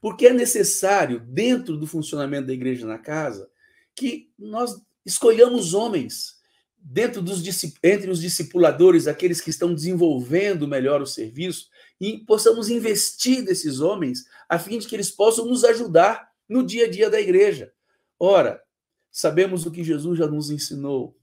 Porque 0.00 0.26
é 0.26 0.32
necessário, 0.32 1.20
dentro 1.20 1.76
do 1.76 1.86
funcionamento 1.86 2.46
da 2.46 2.52
igreja 2.52 2.86
na 2.86 2.98
casa, 2.98 3.50
que 3.94 4.30
nós 4.38 4.80
escolhamos 5.04 5.74
homens 5.74 6.40
dentro 6.82 7.20
dos 7.20 7.42
entre 7.82 8.10
os 8.10 8.20
discipuladores, 8.20 9.06
aqueles 9.06 9.40
que 9.40 9.50
estão 9.50 9.74
desenvolvendo 9.74 10.66
melhor 10.66 11.02
o 11.02 11.06
serviço, 11.06 11.68
e 12.00 12.18
possamos 12.24 12.70
investir 12.70 13.44
desses 13.44 13.80
homens 13.80 14.24
a 14.48 14.58
fim 14.58 14.78
de 14.78 14.86
que 14.86 14.96
eles 14.96 15.10
possam 15.10 15.44
nos 15.44 15.62
ajudar 15.64 16.30
no 16.48 16.64
dia 16.64 16.86
a 16.86 16.90
dia 16.90 17.10
da 17.10 17.20
igreja. 17.20 17.72
Ora, 18.18 18.62
sabemos 19.10 19.66
o 19.66 19.70
que 19.70 19.84
Jesus 19.84 20.18
já 20.18 20.26
nos 20.26 20.50
ensinou. 20.50 21.16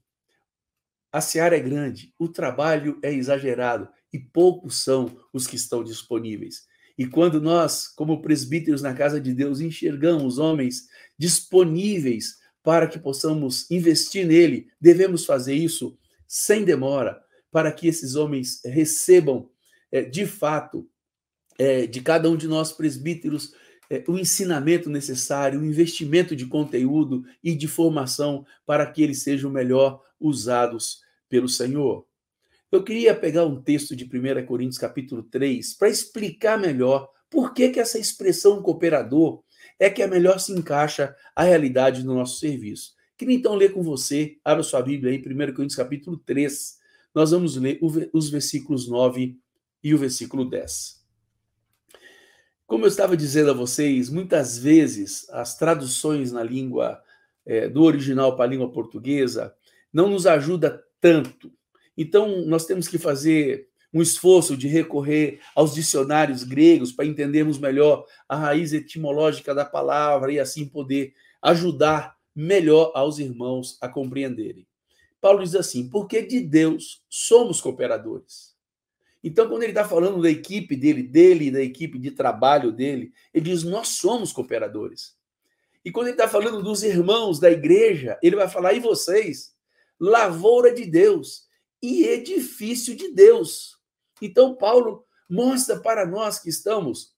A 1.10 1.20
seara 1.20 1.56
é 1.56 1.60
grande, 1.60 2.14
o 2.18 2.28
trabalho 2.28 2.98
é 3.02 3.12
exagerado 3.12 3.88
e 4.12 4.18
poucos 4.18 4.82
são 4.82 5.18
os 5.32 5.46
que 5.46 5.56
estão 5.56 5.82
disponíveis. 5.82 6.67
E 6.98 7.06
quando 7.06 7.40
nós, 7.40 7.86
como 7.86 8.20
presbíteros 8.20 8.82
na 8.82 8.92
casa 8.92 9.20
de 9.20 9.32
Deus, 9.32 9.60
enxergamos 9.60 10.38
homens 10.38 10.88
disponíveis 11.16 12.38
para 12.60 12.88
que 12.88 12.98
possamos 12.98 13.70
investir 13.70 14.26
nele, 14.26 14.66
devemos 14.80 15.24
fazer 15.24 15.54
isso 15.54 15.96
sem 16.26 16.64
demora, 16.64 17.22
para 17.52 17.70
que 17.70 17.86
esses 17.86 18.16
homens 18.16 18.60
recebam, 18.64 19.48
é, 19.92 20.02
de 20.02 20.26
fato, 20.26 20.90
é, 21.56 21.86
de 21.86 22.00
cada 22.00 22.28
um 22.28 22.36
de 22.36 22.48
nós 22.48 22.72
presbíteros, 22.72 23.54
é, 23.88 24.04
o 24.08 24.18
ensinamento 24.18 24.90
necessário, 24.90 25.60
o 25.60 25.64
investimento 25.64 26.34
de 26.34 26.46
conteúdo 26.46 27.24
e 27.42 27.54
de 27.54 27.68
formação 27.68 28.44
para 28.66 28.84
que 28.90 29.02
eles 29.02 29.22
sejam 29.22 29.50
melhor 29.50 30.02
usados 30.20 31.00
pelo 31.28 31.48
Senhor. 31.48 32.07
Eu 32.70 32.84
queria 32.84 33.14
pegar 33.14 33.46
um 33.46 33.62
texto 33.62 33.96
de 33.96 34.04
1 34.04 34.44
Coríntios 34.44 34.76
capítulo 34.76 35.22
3 35.22 35.72
para 35.74 35.88
explicar 35.88 36.58
melhor 36.58 37.10
por 37.30 37.54
que, 37.54 37.70
que 37.70 37.80
essa 37.80 37.98
expressão 37.98 38.62
cooperador 38.62 39.42
é 39.78 39.88
que 39.88 40.02
a 40.02 40.08
melhor 40.08 40.38
se 40.38 40.52
encaixa 40.52 41.16
a 41.34 41.44
realidade 41.44 42.02
do 42.02 42.14
nosso 42.14 42.38
serviço. 42.38 42.92
Queria 43.16 43.34
então 43.34 43.54
ler 43.54 43.72
com 43.72 43.82
você, 43.82 44.36
abra 44.44 44.62
sua 44.62 44.82
Bíblia 44.82 45.12
aí, 45.12 45.18
1 45.18 45.54
Coríntios 45.54 45.76
capítulo 45.76 46.18
3. 46.18 46.78
nós 47.14 47.30
vamos 47.30 47.56
ler 47.56 47.78
os 48.12 48.28
versículos 48.28 48.86
9 48.86 49.38
e 49.82 49.94
o 49.94 49.98
versículo 49.98 50.44
10. 50.44 51.02
Como 52.66 52.84
eu 52.84 52.88
estava 52.88 53.16
dizendo 53.16 53.50
a 53.50 53.54
vocês, 53.54 54.10
muitas 54.10 54.58
vezes 54.58 55.26
as 55.30 55.56
traduções 55.56 56.32
na 56.32 56.42
língua 56.42 57.02
é, 57.46 57.66
do 57.66 57.82
original 57.82 58.36
para 58.36 58.44
a 58.44 58.48
língua 58.48 58.70
portuguesa 58.70 59.54
não 59.90 60.10
nos 60.10 60.26
ajuda 60.26 60.84
tanto. 61.00 61.50
Então, 62.00 62.42
nós 62.46 62.64
temos 62.64 62.86
que 62.86 62.96
fazer 62.96 63.68
um 63.92 64.00
esforço 64.00 64.56
de 64.56 64.68
recorrer 64.68 65.40
aos 65.52 65.74
dicionários 65.74 66.44
gregos 66.44 66.92
para 66.92 67.04
entendermos 67.04 67.58
melhor 67.58 68.06
a 68.28 68.36
raiz 68.36 68.72
etimológica 68.72 69.52
da 69.52 69.64
palavra 69.64 70.30
e 70.32 70.38
assim 70.38 70.64
poder 70.64 71.12
ajudar 71.42 72.16
melhor 72.32 72.92
aos 72.94 73.18
irmãos 73.18 73.76
a 73.80 73.88
compreenderem. 73.88 74.64
Paulo 75.20 75.42
diz 75.42 75.56
assim: 75.56 75.88
porque 75.88 76.22
de 76.22 76.38
Deus 76.38 77.02
somos 77.08 77.60
cooperadores. 77.60 78.56
Então, 79.24 79.48
quando 79.48 79.64
ele 79.64 79.72
está 79.72 79.84
falando 79.84 80.22
da 80.22 80.30
equipe 80.30 80.76
dele, 80.76 81.02
dele, 81.02 81.50
da 81.50 81.60
equipe 81.60 81.98
de 81.98 82.12
trabalho 82.12 82.70
dele, 82.70 83.12
ele 83.34 83.50
diz: 83.50 83.64
nós 83.64 83.88
somos 83.88 84.32
cooperadores. 84.32 85.16
E 85.84 85.90
quando 85.90 86.06
ele 86.06 86.14
está 86.14 86.28
falando 86.28 86.62
dos 86.62 86.84
irmãos 86.84 87.40
da 87.40 87.50
igreja, 87.50 88.16
ele 88.22 88.36
vai 88.36 88.48
falar: 88.48 88.74
e 88.74 88.78
vocês? 88.78 89.56
Lavoura 89.98 90.72
de 90.72 90.86
Deus 90.86 91.47
e 91.82 92.04
edifício 92.04 92.96
de 92.96 93.12
Deus. 93.12 93.78
Então, 94.20 94.56
Paulo 94.56 95.04
mostra 95.28 95.78
para 95.78 96.06
nós 96.06 96.38
que 96.38 96.48
estamos 96.48 97.14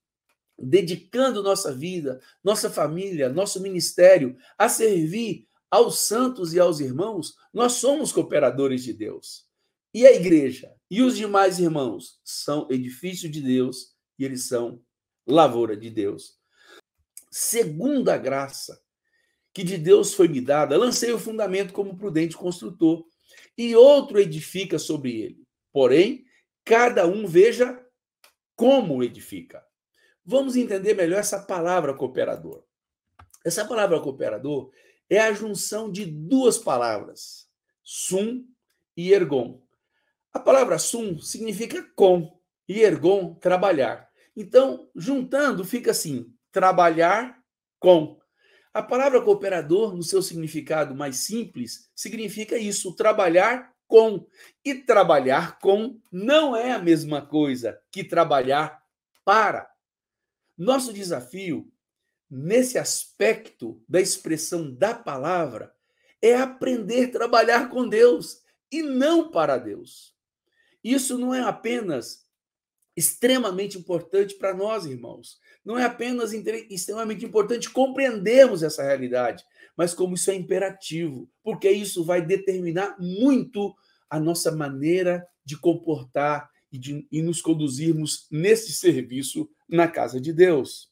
dedicando 0.59 1.43
nossa 1.43 1.73
vida, 1.73 2.21
nossa 2.45 2.69
família, 2.69 3.29
nosso 3.29 3.61
ministério 3.61 4.37
a 4.59 4.69
servir 4.69 5.49
aos 5.71 6.01
santos 6.01 6.53
e 6.53 6.59
aos 6.59 6.81
irmãos, 6.81 7.35
nós 7.53 7.75
somos 7.75 8.13
cooperadores 8.13 8.83
de 8.83 8.93
Deus. 8.93 9.47
E 9.95 10.07
a 10.07 10.13
igreja 10.13 10.73
e 10.91 11.03
os 11.03 11.17
demais 11.17 11.59
irmãos 11.59 12.21
são 12.25 12.67
edifício 12.71 13.31
de 13.31 13.41
Deus 13.41 13.95
e 14.19 14.25
eles 14.25 14.47
são 14.47 14.83
lavoura 15.27 15.77
de 15.77 15.89
Deus. 15.91 16.39
Segundo 17.31 18.09
a 18.09 18.19
graça 18.19 18.81
que 19.53 19.65
de 19.65 19.79
Deus 19.79 20.15
foi 20.15 20.29
me 20.29 20.41
dada, 20.41 20.77
lancei 20.77 21.13
o 21.13 21.19
fundamento 21.19 21.73
como 21.73 21.97
prudente 21.97 22.37
construtor, 22.37 23.05
e 23.57 23.75
outro 23.75 24.19
edifica 24.19 24.79
sobre 24.79 25.21
ele. 25.21 25.47
Porém, 25.73 26.25
cada 26.65 27.07
um 27.07 27.27
veja 27.27 27.85
como 28.57 29.03
edifica. 29.03 29.65
Vamos 30.25 30.57
entender 30.57 30.95
melhor 30.95 31.21
essa 31.21 31.41
palavra 31.41 31.95
cooperador. 31.95 32.63
Essa 33.45 33.65
palavra 33.65 34.01
cooperador 34.01 34.71
é 35.09 35.19
a 35.19 35.33
junção 35.33 35.91
de 35.91 36.05
duas 36.07 36.59
palavras, 36.59 37.49
sum 37.83 38.47
e 38.97 39.13
ergon. 39.13 39.63
A 40.33 40.39
palavra 40.39 40.79
sum 40.79 41.19
significa 41.19 41.83
com 41.97 42.39
e 42.69 42.83
ergon 42.83 43.35
trabalhar. 43.35 44.09
Então, 44.37 44.89
juntando, 44.95 45.65
fica 45.65 45.91
assim: 45.91 46.33
trabalhar 46.53 47.43
com. 47.79 48.20
A 48.73 48.83
palavra 48.83 49.21
cooperador, 49.21 49.97
no 49.97 50.03
seu 50.03 50.23
significado 50.23 50.95
mais 50.95 51.17
simples, 51.17 51.91
significa 51.95 52.57
isso, 52.57 52.95
trabalhar 52.95 53.75
com. 53.89 54.27
E 54.65 54.75
trabalhar 54.75 55.59
com 55.59 56.01
não 56.13 56.55
é 56.55 56.73
a 56.73 56.79
mesma 56.79 57.21
coisa 57.21 57.81
que 57.91 58.05
trabalhar 58.05 58.81
para. 59.25 59.69
Nosso 60.57 60.93
desafio 60.93 61.73
nesse 62.31 62.79
aspecto 62.79 63.83
da 63.89 64.01
expressão 64.01 64.73
da 64.73 64.95
palavra 64.95 65.75
é 66.23 66.37
aprender 66.37 67.07
a 67.07 67.13
trabalhar 67.13 67.69
com 67.71 67.89
Deus 67.89 68.43
e 68.71 68.83
não 68.83 69.31
para 69.31 69.59
Deus. 69.59 70.15
Isso 70.85 71.19
não 71.19 71.35
é 71.35 71.41
apenas 71.41 72.25
extremamente 72.97 73.79
importante 73.79 74.35
para 74.35 74.55
nós, 74.55 74.85
irmãos. 74.85 75.41
Não 75.71 75.79
é 75.79 75.85
apenas 75.85 76.33
extremamente 76.33 77.25
importante 77.25 77.71
compreendermos 77.71 78.65
essa 78.65 78.83
realidade, 78.83 79.45
mas 79.77 79.95
como 79.95 80.17
isso 80.17 80.29
é 80.29 80.35
imperativo, 80.35 81.31
porque 81.45 81.71
isso 81.71 82.05
vai 82.05 82.21
determinar 82.21 82.97
muito 82.99 83.73
a 84.11 84.19
nossa 84.19 84.51
maneira 84.51 85.25
de 85.45 85.57
comportar 85.57 86.51
e, 86.73 86.77
de, 86.77 87.07
e 87.13 87.23
nos 87.23 87.41
conduzirmos 87.41 88.27
nesse 88.33 88.73
serviço 88.73 89.49
na 89.69 89.87
casa 89.87 90.21
de 90.21 90.33
Deus. 90.33 90.91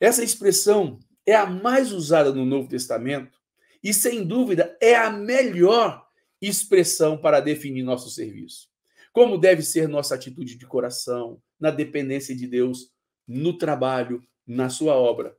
Essa 0.00 0.24
expressão 0.24 0.98
é 1.26 1.34
a 1.34 1.44
mais 1.44 1.92
usada 1.92 2.32
no 2.32 2.46
Novo 2.46 2.70
Testamento 2.70 3.38
e, 3.84 3.92
sem 3.92 4.24
dúvida, 4.26 4.74
é 4.80 4.94
a 4.94 5.10
melhor 5.10 6.02
expressão 6.40 7.18
para 7.18 7.40
definir 7.40 7.82
nosso 7.82 8.08
serviço. 8.08 8.70
Como 9.12 9.36
deve 9.36 9.60
ser 9.60 9.86
nossa 9.86 10.14
atitude 10.14 10.56
de 10.56 10.66
coração, 10.66 11.42
na 11.60 11.70
dependência 11.70 12.34
de 12.34 12.46
Deus, 12.46 12.90
no 13.32 13.56
trabalho, 13.56 14.22
na 14.46 14.68
sua 14.68 14.94
obra. 14.94 15.36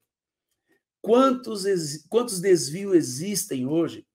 Quantos, 1.02 1.66
quantos 2.10 2.40
desvios 2.40 2.96
existem 2.96 3.68
hoje 3.68 4.08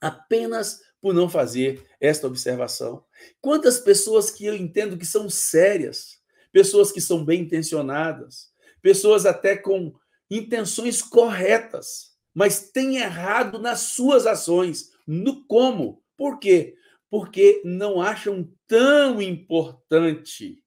apenas 0.00 0.80
por 1.00 1.12
não 1.12 1.28
fazer 1.28 1.84
esta 2.00 2.26
observação? 2.26 3.04
Quantas 3.40 3.80
pessoas 3.80 4.30
que 4.30 4.46
eu 4.46 4.54
entendo 4.54 4.96
que 4.96 5.04
são 5.04 5.28
sérias, 5.28 6.20
pessoas 6.52 6.92
que 6.92 7.00
são 7.00 7.24
bem 7.24 7.42
intencionadas, 7.42 8.52
pessoas 8.80 9.26
até 9.26 9.56
com 9.56 9.94
intenções 10.30 11.02
corretas, 11.02 12.12
mas 12.32 12.70
têm 12.70 12.96
errado 12.96 13.58
nas 13.58 13.80
suas 13.80 14.26
ações, 14.26 14.90
no 15.06 15.44
como. 15.46 16.02
Por 16.16 16.38
quê? 16.38 16.76
Porque 17.10 17.60
não 17.64 18.00
acham 18.00 18.50
tão 18.66 19.20
importante 19.20 20.61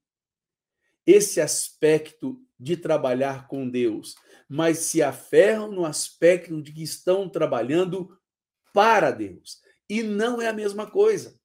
esse 1.06 1.40
aspecto 1.40 2.42
de 2.58 2.76
trabalhar 2.76 3.46
com 3.46 3.68
Deus, 3.68 4.16
mas 4.48 4.78
se 4.78 5.02
aferram 5.02 5.70
no 5.70 5.84
aspecto 5.84 6.60
de 6.60 6.72
que 6.72 6.82
estão 6.82 7.28
trabalhando 7.28 8.18
para 8.72 9.10
Deus. 9.10 9.60
E 9.88 10.02
não 10.02 10.40
é 10.42 10.48
a 10.48 10.52
mesma 10.52 10.90
coisa. 10.90 11.38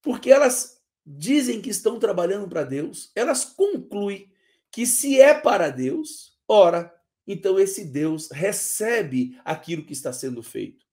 Porque 0.00 0.30
elas 0.30 0.80
dizem 1.04 1.60
que 1.60 1.70
estão 1.70 1.98
trabalhando 1.98 2.48
para 2.48 2.64
Deus, 2.64 3.10
elas 3.14 3.44
concluem 3.44 4.32
que 4.70 4.86
se 4.86 5.20
é 5.20 5.34
para 5.34 5.70
Deus, 5.70 6.38
ora, 6.46 6.94
então 7.26 7.58
esse 7.58 7.84
Deus 7.84 8.30
recebe 8.30 9.38
aquilo 9.44 9.84
que 9.84 9.92
está 9.92 10.12
sendo 10.12 10.42
feito. 10.42 10.84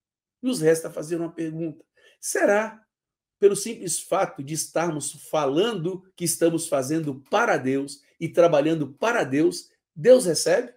Nos 0.42 0.62
resta 0.62 0.92
fazer 0.92 1.18
uma 1.18 1.32
pergunta: 1.32 1.84
será 2.20 2.85
pelo 3.46 3.56
simples 3.56 4.00
fato 4.00 4.42
de 4.42 4.56
estarmos 4.56 5.12
falando 5.30 6.04
que 6.16 6.26
estamos 6.26 6.68
fazendo 6.68 7.22
para 7.30 7.58
Deus 7.58 8.02
e 8.20 8.28
trabalhando 8.28 8.88
para 8.88 9.24
Deus, 9.24 9.70
Deus 9.96 10.26
recebe? 10.26 10.74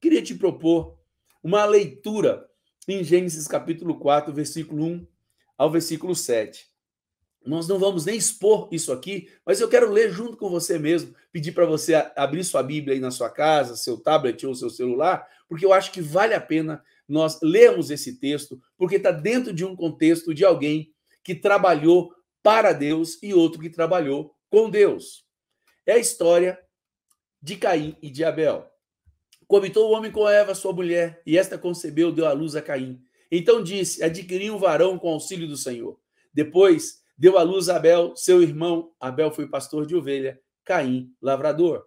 Queria 0.00 0.22
te 0.22 0.32
propor 0.32 0.96
uma 1.42 1.64
leitura 1.64 2.48
em 2.86 3.02
Gênesis 3.02 3.48
capítulo 3.48 3.98
4, 3.98 4.32
versículo 4.32 4.84
1 4.84 5.08
ao 5.56 5.72
versículo 5.72 6.14
7. 6.14 6.68
Nós 7.44 7.66
não 7.66 7.80
vamos 7.80 8.06
nem 8.06 8.16
expor 8.16 8.68
isso 8.70 8.92
aqui, 8.92 9.28
mas 9.44 9.60
eu 9.60 9.68
quero 9.68 9.90
ler 9.90 10.12
junto 10.12 10.36
com 10.36 10.48
você 10.48 10.78
mesmo, 10.78 11.12
pedir 11.32 11.50
para 11.50 11.66
você 11.66 11.96
abrir 12.14 12.44
sua 12.44 12.62
Bíblia 12.62 12.94
aí 12.94 13.00
na 13.00 13.10
sua 13.10 13.28
casa, 13.28 13.74
seu 13.74 13.98
tablet 13.98 14.46
ou 14.46 14.54
seu 14.54 14.70
celular, 14.70 15.26
porque 15.48 15.66
eu 15.66 15.72
acho 15.72 15.90
que 15.90 16.00
vale 16.00 16.32
a 16.32 16.40
pena 16.40 16.80
nós 17.08 17.40
lermos 17.42 17.90
esse 17.90 18.20
texto, 18.20 18.62
porque 18.76 18.96
está 18.96 19.10
dentro 19.10 19.52
de 19.52 19.64
um 19.64 19.74
contexto 19.74 20.32
de 20.32 20.44
alguém 20.44 20.92
que 21.28 21.34
trabalhou 21.34 22.10
para 22.42 22.72
Deus 22.72 23.22
e 23.22 23.34
outro 23.34 23.60
que 23.60 23.68
trabalhou 23.68 24.34
com 24.48 24.70
Deus. 24.70 25.26
É 25.84 25.92
a 25.92 25.98
história 25.98 26.58
de 27.42 27.56
Caim 27.56 27.94
e 28.00 28.10
de 28.10 28.24
Abel. 28.24 28.66
Comitou 29.46 29.90
o 29.90 29.92
homem 29.92 30.10
com 30.10 30.26
Eva, 30.26 30.54
sua 30.54 30.72
mulher, 30.72 31.20
e 31.26 31.36
esta 31.36 31.58
concebeu, 31.58 32.10
deu 32.10 32.26
à 32.26 32.32
luz 32.32 32.56
a 32.56 32.62
Caim. 32.62 32.98
Então 33.30 33.62
disse: 33.62 34.02
Adquiri 34.02 34.50
um 34.50 34.56
varão 34.56 34.98
com 34.98 35.10
auxílio 35.10 35.46
do 35.46 35.56
Senhor. 35.56 36.00
Depois 36.32 37.02
Deu 37.18 37.36
à 37.36 37.42
luz 37.42 37.68
Abel, 37.68 38.14
seu 38.14 38.40
irmão. 38.40 38.92
Abel 39.00 39.32
foi 39.32 39.48
pastor 39.48 39.84
de 39.84 39.96
ovelha, 39.96 40.40
Caim, 40.64 41.12
lavrador. 41.20 41.84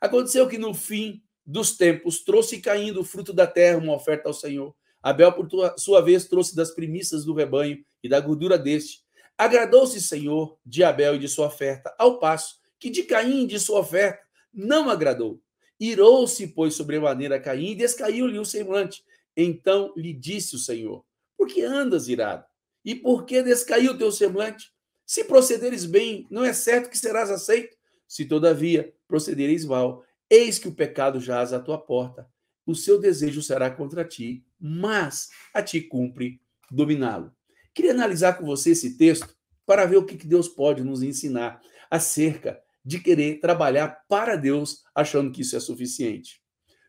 Aconteceu 0.00 0.48
que 0.48 0.56
no 0.56 0.72
fim 0.72 1.22
dos 1.44 1.76
tempos 1.76 2.24
trouxe 2.24 2.62
Caim 2.62 2.90
do 2.90 3.04
fruto 3.04 3.30
da 3.30 3.46
terra 3.46 3.76
uma 3.76 3.92
oferta 3.92 4.30
ao 4.30 4.32
Senhor. 4.32 4.74
Abel, 5.02 5.34
por 5.34 5.48
sua 5.76 6.00
vez, 6.00 6.24
trouxe 6.24 6.56
das 6.56 6.70
primícias 6.70 7.26
do 7.26 7.34
rebanho 7.34 7.84
e 8.02 8.08
da 8.08 8.20
gordura 8.20 8.58
deste. 8.58 9.00
Agradou-se 9.36 10.00
Senhor 10.00 10.58
de 10.64 10.84
Abel 10.84 11.16
e 11.16 11.18
de 11.18 11.28
sua 11.28 11.46
oferta, 11.46 11.94
ao 11.98 12.18
passo 12.18 12.60
que 12.78 12.90
de 12.90 13.02
Caim 13.02 13.44
e 13.44 13.46
de 13.46 13.60
sua 13.60 13.80
oferta 13.80 14.20
não 14.52 14.88
agradou. 14.88 15.40
Irou-se, 15.78 16.46
pois, 16.48 16.74
sobremaneira 16.74 17.40
Caim 17.40 17.72
e 17.72 17.74
descaiu-lhe 17.74 18.38
o 18.38 18.44
semblante. 18.44 19.04
Então 19.36 19.92
lhe 19.96 20.12
disse 20.12 20.56
o 20.56 20.58
Senhor: 20.58 21.04
Por 21.36 21.46
que 21.46 21.62
andas 21.62 22.08
irado? 22.08 22.44
E 22.84 22.94
por 22.94 23.24
que 23.24 23.42
descaiu 23.42 23.92
o 23.92 23.98
teu 23.98 24.10
semblante? 24.10 24.72
Se 25.06 25.24
procederes 25.24 25.84
bem, 25.84 26.26
não 26.30 26.44
é 26.44 26.52
certo 26.52 26.88
que 26.88 26.98
serás 26.98 27.30
aceito. 27.30 27.76
Se, 28.06 28.24
todavia, 28.24 28.92
procederes 29.06 29.64
mal, 29.64 30.04
eis 30.28 30.58
que 30.58 30.68
o 30.68 30.74
pecado 30.74 31.20
jaz 31.20 31.52
à 31.52 31.60
tua 31.60 31.78
porta. 31.78 32.28
O 32.66 32.74
seu 32.74 32.98
desejo 32.98 33.42
será 33.42 33.70
contra 33.70 34.04
ti, 34.04 34.44
mas 34.58 35.28
a 35.52 35.62
ti 35.62 35.80
cumpre 35.80 36.40
dominá-lo. 36.70 37.34
Queria 37.74 37.92
analisar 37.92 38.34
com 38.34 38.44
você 38.44 38.70
esse 38.70 38.96
texto 38.96 39.34
para 39.66 39.86
ver 39.86 39.96
o 39.96 40.04
que 40.04 40.16
Deus 40.26 40.48
pode 40.48 40.82
nos 40.82 41.02
ensinar 41.02 41.60
acerca 41.90 42.60
de 42.84 42.98
querer 42.98 43.40
trabalhar 43.40 44.04
para 44.08 44.36
Deus, 44.36 44.82
achando 44.94 45.30
que 45.30 45.42
isso 45.42 45.56
é 45.56 45.60
suficiente. 45.60 46.40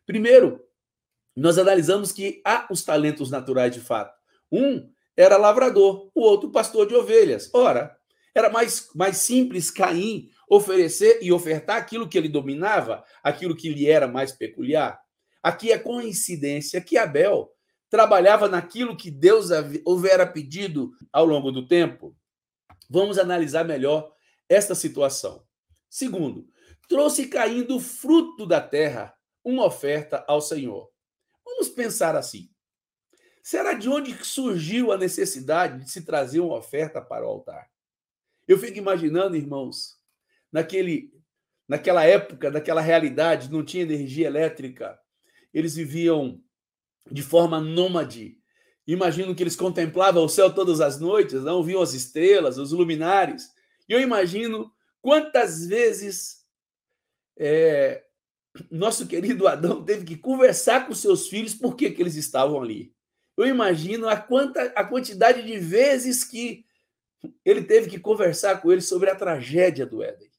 Primeiro, 0.06 0.60
nós 1.36 1.58
analisamos 1.58 2.12
que 2.12 2.42
há 2.44 2.66
os 2.70 2.84
talentos 2.84 3.30
naturais 3.30 3.72
de 3.74 3.80
fato. 3.80 4.14
Um 4.50 4.90
era 5.16 5.36
lavrador, 5.36 6.10
o 6.14 6.20
outro 6.20 6.50
pastor 6.50 6.86
de 6.86 6.94
ovelhas. 6.94 7.50
Ora, 7.54 7.96
era 8.34 8.48
mais, 8.50 8.88
mais 8.94 9.18
simples 9.18 9.70
Caim 9.70 10.28
oferecer 10.48 11.18
e 11.22 11.32
ofertar 11.32 11.76
aquilo 11.76 12.08
que 12.08 12.16
ele 12.18 12.28
dominava, 12.28 13.04
aquilo 13.22 13.56
que 13.56 13.68
lhe 13.68 13.88
era 13.88 14.06
mais 14.08 14.32
peculiar. 14.32 15.00
Aqui 15.42 15.72
é 15.72 15.78
coincidência 15.78 16.80
que 16.80 16.96
Abel 16.98 17.50
trabalhava 17.92 18.48
naquilo 18.48 18.96
que 18.96 19.10
Deus 19.10 19.50
houvera 19.84 20.26
pedido 20.26 20.96
ao 21.12 21.26
longo 21.26 21.52
do 21.52 21.68
tempo. 21.68 22.16
Vamos 22.88 23.18
analisar 23.18 23.66
melhor 23.66 24.10
esta 24.48 24.74
situação. 24.74 25.46
Segundo, 25.90 26.48
trouxe 26.88 27.28
Caim 27.28 27.64
do 27.64 27.78
fruto 27.78 28.46
da 28.46 28.62
terra 28.62 29.14
uma 29.44 29.66
oferta 29.66 30.24
ao 30.26 30.40
Senhor. 30.40 30.90
Vamos 31.44 31.68
pensar 31.68 32.16
assim. 32.16 32.48
Será 33.42 33.74
de 33.74 33.90
onde 33.90 34.24
surgiu 34.24 34.90
a 34.90 34.96
necessidade 34.96 35.84
de 35.84 35.90
se 35.90 36.00
trazer 36.00 36.40
uma 36.40 36.56
oferta 36.56 36.98
para 36.98 37.26
o 37.26 37.28
altar? 37.28 37.68
Eu 38.48 38.56
fico 38.56 38.78
imaginando, 38.78 39.36
irmãos, 39.36 39.98
naquele, 40.50 41.12
naquela 41.68 42.06
época, 42.06 42.50
naquela 42.50 42.80
realidade, 42.80 43.52
não 43.52 43.62
tinha 43.62 43.82
energia 43.82 44.28
elétrica, 44.28 44.98
eles 45.52 45.74
viviam 45.74 46.42
de 47.10 47.22
forma 47.22 47.60
nômade. 47.60 48.38
Imagino 48.86 49.34
que 49.34 49.42
eles 49.42 49.56
contemplavam 49.56 50.24
o 50.24 50.28
céu 50.28 50.52
todas 50.52 50.80
as 50.80 50.98
noites, 51.00 51.44
não 51.44 51.62
viam 51.62 51.82
as 51.82 51.94
estrelas, 51.94 52.58
os 52.58 52.72
luminares. 52.72 53.50
E 53.88 53.92
eu 53.92 54.00
imagino 54.00 54.72
quantas 55.00 55.66
vezes 55.66 56.42
é, 57.36 58.02
nosso 58.70 59.06
querido 59.06 59.48
Adão 59.48 59.84
teve 59.84 60.04
que 60.04 60.16
conversar 60.16 60.86
com 60.86 60.94
seus 60.94 61.28
filhos 61.28 61.54
por 61.54 61.76
que 61.76 61.86
eles 61.98 62.16
estavam 62.16 62.60
ali. 62.60 62.92
Eu 63.36 63.46
imagino 63.46 64.08
a, 64.08 64.16
quanta, 64.16 64.62
a 64.76 64.84
quantidade 64.84 65.42
de 65.42 65.58
vezes 65.58 66.22
que 66.22 66.64
ele 67.44 67.62
teve 67.62 67.88
que 67.88 67.98
conversar 67.98 68.60
com 68.60 68.70
eles 68.70 68.86
sobre 68.86 69.08
a 69.08 69.14
tragédia 69.14 69.86
do 69.86 70.02
Éden. 70.02 70.30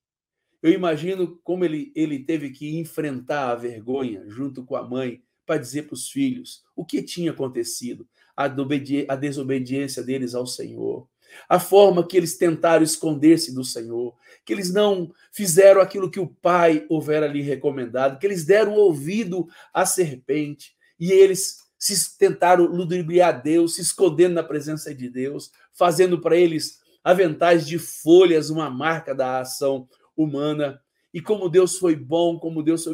Eu 0.61 0.71
imagino 0.71 1.39
como 1.43 1.65
ele, 1.65 1.91
ele 1.95 2.19
teve 2.19 2.51
que 2.51 2.77
enfrentar 2.77 3.49
a 3.49 3.55
vergonha 3.55 4.23
junto 4.27 4.63
com 4.63 4.75
a 4.75 4.83
mãe 4.83 5.23
para 5.45 5.59
dizer 5.59 5.83
para 5.83 5.93
os 5.93 6.09
filhos 6.09 6.63
o 6.75 6.85
que 6.85 7.01
tinha 7.01 7.31
acontecido, 7.31 8.07
a, 8.35 8.45
a 8.45 9.15
desobediência 9.15 10.03
deles 10.03 10.33
ao 10.33 10.47
Senhor, 10.47 11.07
a 11.47 11.59
forma 11.59 12.05
que 12.07 12.17
eles 12.17 12.37
tentaram 12.37 12.83
esconder-se 12.83 13.53
do 13.53 13.63
Senhor, 13.63 14.15
que 14.45 14.53
eles 14.53 14.71
não 14.71 15.11
fizeram 15.31 15.81
aquilo 15.81 16.09
que 16.09 16.19
o 16.19 16.27
Pai 16.27 16.85
houvera 16.89 17.27
lhe 17.27 17.41
recomendado, 17.41 18.19
que 18.19 18.25
eles 18.25 18.45
deram 18.45 18.73
ouvido 18.73 19.47
à 19.73 19.85
serpente 19.85 20.75
e 20.99 21.11
eles 21.11 21.63
se 21.77 22.17
tentaram 22.17 22.65
ludibriar 22.65 23.41
Deus, 23.41 23.75
se 23.75 23.81
escondendo 23.81 24.35
na 24.35 24.43
presença 24.43 24.93
de 24.95 25.09
Deus, 25.09 25.51
fazendo 25.73 26.21
para 26.21 26.37
eles 26.37 26.79
aventais 27.03 27.67
de 27.67 27.77
folhas, 27.77 28.49
uma 28.49 28.69
marca 28.69 29.13
da 29.13 29.41
ação 29.41 29.87
humana. 30.15 30.79
E 31.13 31.19
como 31.19 31.49
Deus 31.49 31.77
foi 31.77 31.95
bom, 31.95 32.39
como 32.39 32.63
Deus 32.63 32.85
foi 32.85 32.93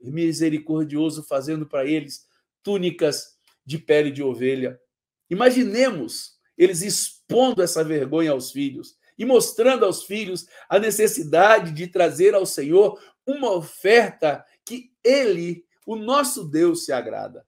misericordioso, 0.00 1.22
fazendo 1.22 1.66
para 1.66 1.86
eles 1.86 2.26
túnicas 2.62 3.38
de 3.64 3.78
pele 3.78 4.10
de 4.10 4.22
ovelha. 4.22 4.80
Imaginemos 5.28 6.38
eles 6.56 6.82
expondo 6.82 7.62
essa 7.62 7.84
vergonha 7.84 8.32
aos 8.32 8.50
filhos 8.50 8.96
e 9.16 9.24
mostrando 9.24 9.84
aos 9.84 10.04
filhos 10.04 10.46
a 10.68 10.78
necessidade 10.78 11.72
de 11.72 11.86
trazer 11.86 12.34
ao 12.34 12.46
Senhor 12.46 13.00
uma 13.26 13.52
oferta 13.52 14.44
que 14.64 14.92
ele, 15.04 15.64
o 15.86 15.96
nosso 15.96 16.44
Deus, 16.44 16.84
se 16.84 16.92
agrada. 16.92 17.46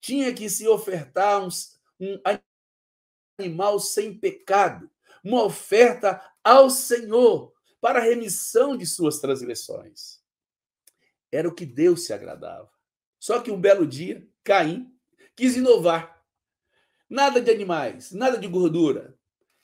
Tinha 0.00 0.32
que 0.32 0.48
se 0.48 0.66
ofertar 0.66 1.44
um, 1.44 1.48
um 2.00 2.20
animal 3.38 3.78
sem 3.78 4.16
pecado, 4.18 4.90
uma 5.22 5.44
oferta 5.44 6.20
ao 6.42 6.70
Senhor, 6.70 7.52
para 7.80 8.00
a 8.00 8.02
remissão 8.02 8.76
de 8.76 8.86
suas 8.86 9.18
transgressões. 9.18 10.20
Era 11.36 11.48
o 11.48 11.54
que 11.54 11.66
Deus 11.66 12.06
se 12.06 12.12
agradava. 12.12 12.70
Só 13.18 13.40
que 13.40 13.50
um 13.50 13.60
belo 13.60 13.86
dia, 13.86 14.26
Caim 14.42 14.90
quis 15.36 15.54
inovar. 15.54 16.22
Nada 17.08 17.40
de 17.40 17.50
animais, 17.50 18.10
nada 18.10 18.38
de 18.38 18.48
gordura. 18.48 19.14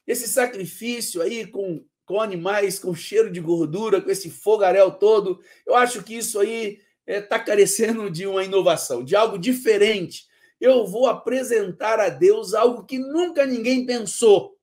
Esse 0.06 0.28
sacrifício 0.28 1.22
aí 1.22 1.46
com, 1.46 1.82
com 2.04 2.20
animais 2.20 2.78
com 2.78 2.94
cheiro 2.94 3.30
de 3.30 3.40
gordura, 3.40 4.02
com 4.02 4.10
esse 4.10 4.30
fogaréu 4.30 4.90
todo, 4.90 5.40
eu 5.66 5.74
acho 5.74 6.02
que 6.02 6.14
isso 6.14 6.38
aí 6.38 6.80
está 7.06 7.06
é, 7.06 7.20
tá 7.20 7.38
carecendo 7.38 8.10
de 8.10 8.26
uma 8.26 8.44
inovação, 8.44 9.02
de 9.02 9.16
algo 9.16 9.38
diferente. 9.38 10.26
Eu 10.60 10.86
vou 10.86 11.06
apresentar 11.06 11.98
a 11.98 12.08
Deus 12.08 12.52
algo 12.52 12.84
que 12.84 12.98
nunca 12.98 13.46
ninguém 13.46 13.86
pensou. 13.86 14.56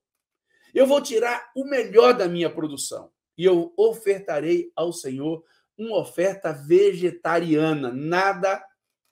Eu 0.74 0.86
vou 0.86 1.02
tirar 1.02 1.52
o 1.56 1.66
melhor 1.66 2.14
da 2.14 2.28
minha 2.28 2.50
produção 2.50 3.12
e 3.36 3.44
eu 3.44 3.74
ofertarei 3.76 4.72
ao 4.76 4.94
Senhor 4.94 5.44
uma 5.80 5.98
oferta 5.98 6.52
vegetariana, 6.52 7.92
nada 7.92 8.64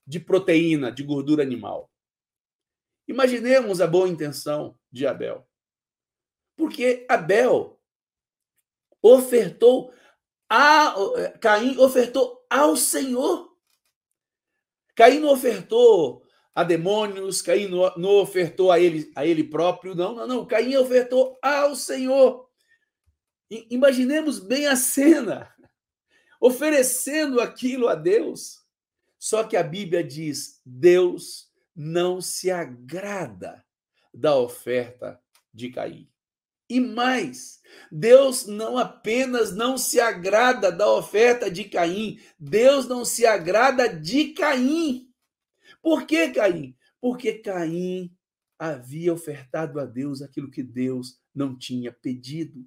de 0.06 0.20
proteína, 0.20 0.92
de 0.92 1.02
gordura 1.02 1.42
animal. 1.42 1.90
Imaginemos 3.08 3.80
a 3.80 3.88
boa 3.88 4.08
intenção 4.08 4.78
de 4.92 5.08
Abel. 5.08 5.48
Porque 6.58 7.06
Abel 7.10 7.80
ofertou 9.02 9.94
a 10.50 10.94
Caim 11.40 11.78
ofertou 11.78 12.46
ao 12.50 12.76
Senhor. 12.76 13.56
Caim 14.96 15.20
não 15.20 15.30
ofertou 15.30 16.24
a 16.56 16.64
demônios, 16.64 17.42
Caim 17.42 17.68
não, 17.68 18.16
ofertou 18.16 18.72
a 18.72 18.80
ele, 18.80 19.12
a 19.16 19.26
ele 19.26 19.44
próprio, 19.44 19.94
não, 19.94 20.16
não, 20.16 20.28
não. 20.28 20.46
Caim 20.46 20.76
ofertou 20.76 21.38
ao 21.42 21.76
Senhor. 21.76 22.50
Imaginemos 23.70 24.40
bem 24.40 24.68
a 24.68 24.76
cena, 24.76 25.54
oferecendo 26.40 27.40
aquilo 27.42 27.88
a 27.88 27.96
Deus. 27.96 28.66
Só 29.20 29.44
que 29.44 29.58
a 29.58 29.64
Bíblia 29.64 30.04
diz: 30.04 30.62
Deus 30.66 31.52
não 31.76 32.22
se 32.22 32.52
agrada 32.52 33.64
da 34.14 34.36
oferta 34.36 35.20
de 35.54 35.70
Caim. 35.70 36.10
E 36.70 36.82
mais, 36.82 37.62
Deus 37.90 38.46
não 38.46 38.78
apenas 38.78 39.56
não 39.56 39.78
se 39.78 40.02
agrada 40.02 40.70
da 40.70 40.92
oferta 40.92 41.50
de 41.50 41.64
Caim, 41.64 42.20
Deus 42.38 42.88
não 42.88 43.06
se 43.06 43.26
agrada 43.26 43.88
de 43.88 44.34
Caim. 44.34 45.10
Por 45.82 46.06
que 46.06 46.30
Caim? 46.30 46.76
Porque 47.00 47.34
Caim 47.36 48.14
havia 48.60 49.14
ofertado 49.14 49.80
a 49.80 49.86
Deus 49.86 50.22
aquilo 50.22 50.52
que 50.52 50.64
Deus 50.64 51.20
não 51.34 51.58
tinha 51.58 51.92
pedido. 51.92 52.66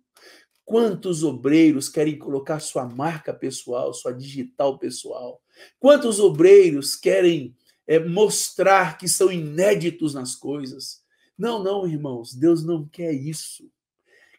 Quantos 0.70 1.24
obreiros 1.24 1.88
querem 1.88 2.16
colocar 2.16 2.60
sua 2.60 2.88
marca 2.88 3.34
pessoal, 3.34 3.92
sua 3.92 4.12
digital 4.12 4.78
pessoal? 4.78 5.42
Quantos 5.80 6.20
obreiros 6.20 6.94
querem 6.94 7.56
é, 7.88 7.98
mostrar 7.98 8.96
que 8.96 9.08
são 9.08 9.32
inéditos 9.32 10.14
nas 10.14 10.36
coisas? 10.36 11.02
Não, 11.36 11.60
não, 11.60 11.88
irmãos, 11.88 12.36
Deus 12.36 12.64
não 12.64 12.86
quer 12.86 13.12
isso. 13.12 13.68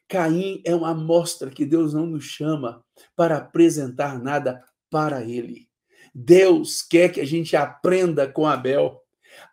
Caim 0.07 0.61
é 0.63 0.73
uma 0.73 0.91
amostra 0.91 1.49
que 1.49 1.65
Deus 1.65 1.93
não 1.93 2.05
nos 2.05 2.23
chama 2.23 2.81
para 3.13 3.35
apresentar 3.35 4.17
nada 4.17 4.63
para 4.89 5.25
ele. 5.25 5.67
Deus 6.15 6.81
quer 6.81 7.11
que 7.11 7.19
a 7.19 7.25
gente 7.25 7.57
aprenda 7.57 8.25
com 8.25 8.47
Abel. 8.47 9.01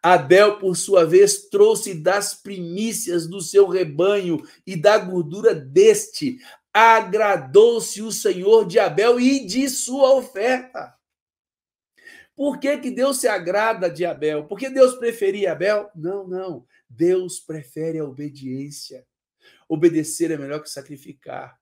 Abel, 0.03 0.59
por 0.59 0.77
sua 0.77 1.05
vez, 1.05 1.49
trouxe 1.49 1.95
das 1.95 2.35
primícias 2.35 3.27
do 3.27 3.41
seu 3.41 3.67
rebanho 3.67 4.41
e 4.67 4.77
da 4.77 4.97
gordura 4.99 5.55
deste 5.55 6.38
agradou-se 6.73 8.03
o 8.03 8.13
Senhor 8.13 8.67
de 8.67 8.79
Abel 8.79 9.19
e 9.19 9.47
de 9.47 9.69
sua 9.69 10.15
oferta. 10.15 10.95
Por 12.37 12.61
que, 12.61 12.79
que 12.79 12.91
Deus 12.91 13.19
se 13.19 13.27
agrada 13.27 13.91
de 13.91 14.05
Abel? 14.05 14.47
Porque 14.47 14.71
Deus 14.71 14.95
preferia 14.95 15.53
Abel? 15.53 15.91
Não, 15.95 16.27
não. 16.27 16.65
Deus 16.89 17.41
prefere 17.41 17.99
a 17.99 18.05
obediência. 18.05 19.05
Obedecer 19.69 20.31
é 20.31 20.37
melhor 20.37 20.63
que 20.63 20.71
sacrificar. 20.71 21.59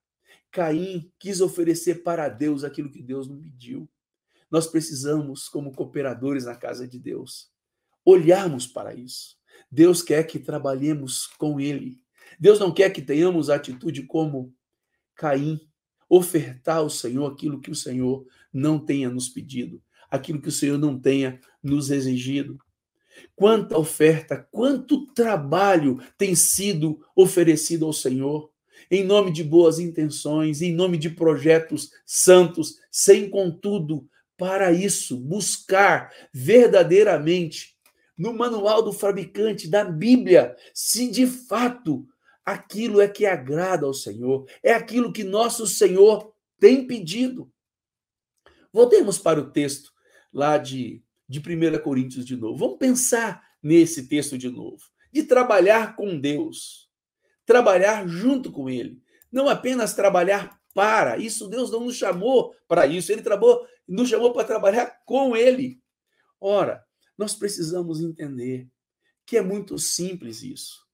Caim 0.51 1.11
quis 1.19 1.41
oferecer 1.41 2.03
para 2.03 2.29
Deus 2.29 2.63
aquilo 2.63 2.91
que 2.91 3.01
Deus 3.01 3.27
não 3.27 3.41
pediu. 3.41 3.89
Nós 4.49 4.67
precisamos, 4.67 5.49
como 5.49 5.73
cooperadores 5.73 6.45
na 6.45 6.55
casa 6.55 6.87
de 6.87 6.97
Deus, 6.97 7.51
olharmos 8.05 8.65
para 8.65 8.93
isso. 8.93 9.35
Deus 9.69 10.01
quer 10.01 10.23
que 10.25 10.39
trabalhemos 10.39 11.27
com 11.27 11.59
Ele. 11.59 11.97
Deus 12.39 12.59
não 12.59 12.73
quer 12.73 12.91
que 12.91 13.01
tenhamos 13.01 13.49
atitude 13.49 14.03
como 14.03 14.55
Caim, 15.17 15.59
ofertar 16.07 16.77
ao 16.77 16.89
Senhor 16.89 17.25
aquilo 17.25 17.59
que 17.59 17.71
o 17.71 17.75
Senhor 17.75 18.25
não 18.53 18.79
tenha 18.79 19.09
nos 19.09 19.27
pedido, 19.27 19.81
aquilo 20.09 20.41
que 20.41 20.47
o 20.47 20.51
Senhor 20.51 20.77
não 20.77 20.97
tenha 20.97 21.39
nos 21.61 21.89
exigido. 21.89 22.57
Quanta 23.35 23.77
oferta, 23.77 24.47
quanto 24.51 25.07
trabalho 25.07 25.99
tem 26.17 26.35
sido 26.35 27.03
oferecido 27.15 27.85
ao 27.85 27.91
Senhor, 27.91 28.51
em 28.89 29.03
nome 29.03 29.31
de 29.31 29.43
boas 29.43 29.79
intenções, 29.79 30.61
em 30.61 30.71
nome 30.71 30.97
de 30.97 31.09
projetos 31.09 31.91
santos, 32.05 32.77
sem 32.91 33.29
contudo, 33.29 34.07
para 34.37 34.71
isso, 34.71 35.17
buscar 35.17 36.13
verdadeiramente 36.31 37.75
no 38.15 38.33
manual 38.33 38.83
do 38.83 38.93
fabricante 38.93 39.67
da 39.67 39.83
Bíblia 39.83 40.55
se 40.73 41.09
de 41.09 41.25
fato 41.25 42.07
aquilo 42.47 43.01
é 43.01 43.09
que 43.09 43.25
agrada 43.25 43.85
ao 43.85 43.93
Senhor, 43.93 44.49
é 44.63 44.71
aquilo 44.71 45.11
que 45.11 45.21
nosso 45.21 45.67
Senhor 45.67 46.33
tem 46.57 46.87
pedido. 46.87 47.51
Voltemos 48.71 49.17
para 49.17 49.37
o 49.37 49.51
texto 49.51 49.91
lá 50.31 50.57
de, 50.57 51.03
de 51.27 51.39
1 51.39 51.83
Coríntios 51.83 52.25
de 52.25 52.37
novo. 52.37 52.57
Vamos 52.57 52.77
pensar 52.77 53.45
nesse 53.61 54.07
texto 54.07 54.37
de 54.37 54.49
novo. 54.49 54.81
De 55.11 55.23
trabalhar 55.23 55.97
com 55.97 56.17
Deus, 56.17 56.89
trabalhar 57.45 58.07
junto 58.07 58.49
com 58.49 58.69
Ele. 58.69 59.01
Não 59.29 59.49
apenas 59.49 59.93
trabalhar 59.93 60.57
para, 60.73 61.17
isso 61.17 61.49
Deus 61.49 61.69
não 61.69 61.81
nos 61.81 61.97
chamou 61.97 62.55
para 62.65 62.87
isso, 62.87 63.11
Ele 63.11 63.21
trabalhou, 63.21 63.67
nos 63.85 64.07
chamou 64.07 64.31
para 64.31 64.47
trabalhar 64.47 65.01
com 65.05 65.35
Ele. 65.35 65.81
Ora, 66.39 66.81
nós 67.17 67.35
precisamos 67.35 67.99
entender 67.99 68.69
que 69.25 69.35
é 69.35 69.41
muito 69.41 69.77
simples 69.77 70.43
isso. 70.43 70.86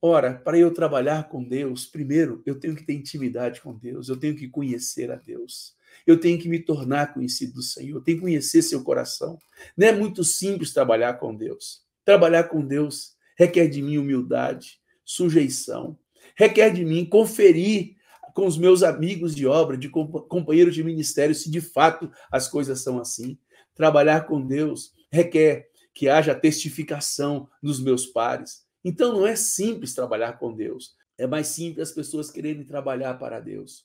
Ora, 0.00 0.34
para 0.34 0.58
eu 0.58 0.72
trabalhar 0.72 1.28
com 1.28 1.42
Deus, 1.42 1.86
primeiro 1.86 2.42
eu 2.44 2.60
tenho 2.60 2.76
que 2.76 2.84
ter 2.84 2.92
intimidade 2.92 3.60
com 3.60 3.74
Deus, 3.76 4.08
eu 4.08 4.16
tenho 4.16 4.36
que 4.36 4.48
conhecer 4.48 5.10
a 5.10 5.16
Deus, 5.16 5.74
eu 6.06 6.20
tenho 6.20 6.38
que 6.38 6.48
me 6.48 6.58
tornar 6.58 7.14
conhecido 7.14 7.54
do 7.54 7.62
Senhor, 7.62 7.96
eu 7.96 8.02
tenho 8.02 8.18
que 8.18 8.22
conhecer 8.22 8.62
seu 8.62 8.84
coração. 8.84 9.38
Não 9.76 9.86
é 9.86 9.92
muito 9.92 10.22
simples 10.22 10.72
trabalhar 10.72 11.14
com 11.14 11.34
Deus. 11.34 11.82
Trabalhar 12.04 12.44
com 12.44 12.64
Deus 12.64 13.16
requer 13.36 13.68
de 13.68 13.82
mim 13.82 13.98
humildade, 13.98 14.80
sujeição, 15.04 15.98
requer 16.36 16.70
de 16.72 16.84
mim 16.84 17.04
conferir 17.04 17.96
com 18.34 18.46
os 18.46 18.58
meus 18.58 18.82
amigos 18.82 19.34
de 19.34 19.46
obra, 19.46 19.78
de 19.78 19.88
companheiros 19.88 20.74
de 20.74 20.84
ministério, 20.84 21.34
se 21.34 21.50
de 21.50 21.60
fato 21.60 22.10
as 22.30 22.46
coisas 22.46 22.82
são 22.82 23.00
assim. 23.00 23.38
Trabalhar 23.74 24.26
com 24.26 24.46
Deus 24.46 24.92
requer 25.10 25.68
que 25.94 26.08
haja 26.08 26.34
testificação 26.34 27.48
nos 27.62 27.82
meus 27.82 28.04
pares. 28.04 28.65
Então 28.88 29.12
não 29.12 29.26
é 29.26 29.34
simples 29.34 29.94
trabalhar 29.94 30.34
com 30.34 30.54
Deus. 30.54 30.94
É 31.18 31.26
mais 31.26 31.48
simples 31.48 31.88
as 31.88 31.94
pessoas 31.94 32.30
quererem 32.30 32.62
trabalhar 32.62 33.14
para 33.14 33.40
Deus. 33.40 33.84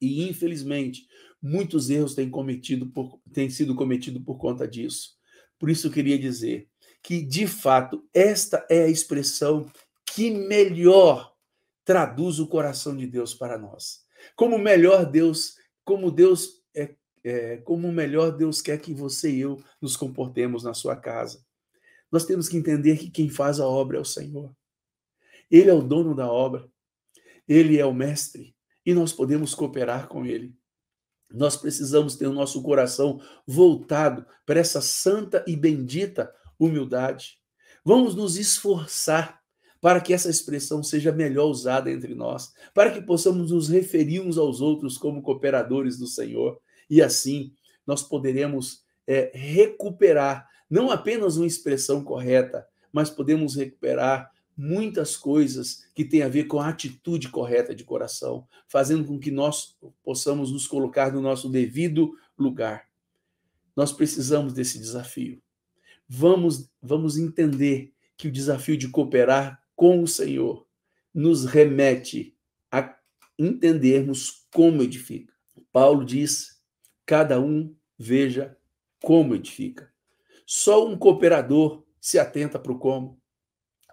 E 0.00 0.26
infelizmente, 0.26 1.06
muitos 1.40 1.90
erros 1.90 2.14
têm 2.14 2.30
cometido 2.30 2.86
por, 2.86 3.20
têm 3.30 3.50
sido 3.50 3.74
cometidos 3.74 4.22
por 4.24 4.38
conta 4.38 4.66
disso. 4.66 5.10
Por 5.58 5.68
isso 5.68 5.86
eu 5.86 5.92
queria 5.92 6.18
dizer 6.18 6.66
que 7.02 7.20
de 7.20 7.46
fato 7.46 8.08
esta 8.14 8.66
é 8.70 8.84
a 8.84 8.88
expressão 8.88 9.70
que 10.06 10.30
melhor 10.30 11.34
traduz 11.84 12.38
o 12.38 12.48
coração 12.48 12.96
de 12.96 13.06
Deus 13.06 13.34
para 13.34 13.58
nós. 13.58 14.00
Como 14.34 14.56
melhor 14.56 15.04
Deus, 15.04 15.56
como 15.84 16.10
Deus 16.10 16.62
é, 16.74 16.94
é 17.22 17.56
como 17.58 17.92
melhor 17.92 18.30
Deus 18.30 18.62
quer 18.62 18.80
que 18.80 18.94
você 18.94 19.30
e 19.30 19.40
eu 19.40 19.62
nos 19.78 19.94
comportemos 19.94 20.64
na 20.64 20.72
sua 20.72 20.96
casa. 20.96 21.44
Nós 22.12 22.26
temos 22.26 22.48
que 22.48 22.58
entender 22.58 22.98
que 22.98 23.10
quem 23.10 23.30
faz 23.30 23.58
a 23.58 23.66
obra 23.66 23.96
é 23.96 24.00
o 24.00 24.04
Senhor. 24.04 24.54
Ele 25.50 25.70
é 25.70 25.74
o 25.74 25.82
dono 25.82 26.14
da 26.14 26.30
obra. 26.30 26.70
Ele 27.48 27.78
é 27.78 27.86
o 27.86 27.94
mestre 27.94 28.54
e 28.84 28.94
nós 28.94 29.12
podemos 29.12 29.54
cooperar 29.54 30.08
com 30.08 30.26
ele. 30.26 30.54
Nós 31.30 31.56
precisamos 31.56 32.14
ter 32.16 32.26
o 32.26 32.32
nosso 32.32 32.62
coração 32.62 33.20
voltado 33.46 34.26
para 34.44 34.60
essa 34.60 34.80
santa 34.80 35.42
e 35.46 35.56
bendita 35.56 36.32
humildade. 36.58 37.38
Vamos 37.84 38.14
nos 38.14 38.36
esforçar 38.36 39.40
para 39.80 40.00
que 40.00 40.12
essa 40.12 40.30
expressão 40.30 40.82
seja 40.82 41.10
melhor 41.10 41.46
usada 41.46 41.90
entre 41.90 42.14
nós, 42.14 42.52
para 42.72 42.92
que 42.92 43.00
possamos 43.00 43.50
nos 43.50 43.68
referir 43.68 44.20
uns 44.20 44.38
aos 44.38 44.60
outros 44.60 44.96
como 44.96 45.22
cooperadores 45.22 45.98
do 45.98 46.06
Senhor, 46.06 46.60
e 46.88 47.02
assim 47.02 47.52
nós 47.84 48.00
poderemos 48.00 48.84
é, 49.08 49.32
recuperar 49.34 50.48
não 50.72 50.90
apenas 50.90 51.36
uma 51.36 51.46
expressão 51.46 52.02
correta, 52.02 52.66
mas 52.90 53.10
podemos 53.10 53.54
recuperar 53.54 54.32
muitas 54.56 55.18
coisas 55.18 55.84
que 55.94 56.02
têm 56.02 56.22
a 56.22 56.30
ver 56.30 56.44
com 56.44 56.60
a 56.60 56.70
atitude 56.70 57.28
correta 57.28 57.74
de 57.74 57.84
coração, 57.84 58.48
fazendo 58.66 59.04
com 59.04 59.18
que 59.18 59.30
nós 59.30 59.76
possamos 60.02 60.50
nos 60.50 60.66
colocar 60.66 61.12
no 61.12 61.20
nosso 61.20 61.50
devido 61.50 62.16
lugar. 62.38 62.88
Nós 63.76 63.92
precisamos 63.92 64.54
desse 64.54 64.78
desafio. 64.78 65.42
Vamos, 66.08 66.70
vamos 66.80 67.18
entender 67.18 67.92
que 68.16 68.28
o 68.28 68.32
desafio 68.32 68.78
de 68.78 68.88
cooperar 68.88 69.62
com 69.76 70.02
o 70.02 70.08
Senhor 70.08 70.66
nos 71.12 71.44
remete 71.44 72.34
a 72.70 72.96
entendermos 73.38 74.46
como 74.50 74.82
edifica. 74.82 75.34
Paulo 75.70 76.02
diz: 76.02 76.62
cada 77.04 77.38
um 77.38 77.76
veja 77.98 78.56
como 79.02 79.34
edifica. 79.34 79.91
Só 80.54 80.86
um 80.86 80.98
cooperador 80.98 81.82
se 81.98 82.18
atenta 82.18 82.58
para 82.58 82.72
o 82.72 82.78
como. 82.78 83.18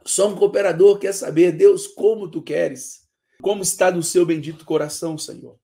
Só 0.05 0.27
um 0.27 0.35
cooperador 0.35 0.99
quer 0.99 1.13
saber, 1.13 1.53
Deus, 1.53 1.87
como 1.87 2.29
tu 2.29 2.41
queres, 2.41 3.07
como 3.41 3.61
está 3.61 3.89
no 3.89 4.03
seu 4.03 4.25
bendito 4.25 4.65
coração, 4.65 5.17
Senhor. 5.17 5.57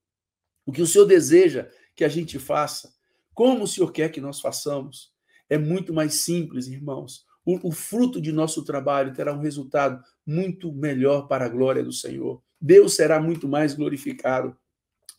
O 0.66 0.72
que 0.72 0.82
o 0.82 0.88
Senhor 0.88 1.04
deseja 1.04 1.70
que 1.94 2.06
a 2.06 2.08
gente 2.08 2.40
faça, 2.40 2.94
como 3.34 3.66
o 3.66 3.68
Senhor 3.68 3.92
quer 3.92 4.08
que 4.08 4.22
nós 4.22 4.40
façamos. 4.40 5.12
É 5.50 5.58
muito 5.58 5.94
mais 5.94 6.14
simples, 6.14 6.68
irmãos. 6.68 7.26
O, 7.46 7.68
o 7.68 7.72
fruto 7.74 8.22
de 8.22 8.32
nosso 8.32 8.64
trabalho 8.64 9.14
terá 9.14 9.34
um 9.34 9.42
resultado 9.42 10.02
muito 10.26 10.72
melhor 10.72 11.28
para 11.28 11.44
a 11.44 11.50
glória 11.50 11.84
do 11.84 11.92
Senhor. 11.92 12.42
Deus 12.60 12.96
será 12.96 13.20
muito 13.20 13.50
mais 13.50 13.74
glorificado 13.74 14.58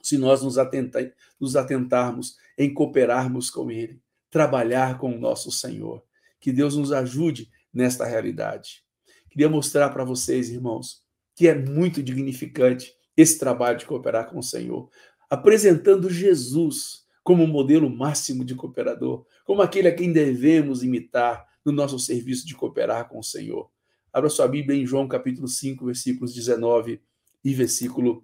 se 0.02 0.16
nós 0.16 0.42
nos, 0.42 0.56
atenta, 0.56 1.14
nos 1.38 1.54
atentarmos 1.54 2.38
em 2.56 2.72
cooperarmos 2.72 3.50
com 3.50 3.70
Ele, 3.70 4.00
trabalhar 4.36 4.98
com 4.98 5.16
o 5.16 5.18
nosso 5.18 5.50
Senhor. 5.50 6.04
Que 6.38 6.52
Deus 6.52 6.76
nos 6.76 6.92
ajude 6.92 7.48
nesta 7.72 8.04
realidade. 8.04 8.84
Queria 9.30 9.48
mostrar 9.48 9.88
para 9.88 10.04
vocês, 10.04 10.50
irmãos, 10.50 11.02
que 11.34 11.48
é 11.48 11.54
muito 11.54 12.02
dignificante 12.02 12.92
esse 13.16 13.38
trabalho 13.38 13.78
de 13.78 13.86
cooperar 13.86 14.28
com 14.28 14.38
o 14.38 14.42
Senhor, 14.42 14.90
apresentando 15.30 16.10
Jesus 16.10 17.06
como 17.24 17.46
modelo 17.46 17.88
máximo 17.88 18.44
de 18.44 18.54
cooperador, 18.54 19.24
como 19.42 19.62
aquele 19.62 19.88
a 19.88 19.94
quem 19.94 20.12
devemos 20.12 20.82
imitar 20.82 21.42
no 21.64 21.72
nosso 21.72 21.98
serviço 21.98 22.46
de 22.46 22.54
cooperar 22.54 23.08
com 23.08 23.18
o 23.18 23.24
Senhor. 23.24 23.70
Abra 24.12 24.28
sua 24.28 24.46
Bíblia 24.46 24.78
em 24.78 24.84
João 24.84 25.08
capítulo 25.08 25.48
5, 25.48 25.86
versículos 25.86 26.34
19 26.34 27.00
e 27.42 27.54
versículo 27.54 28.22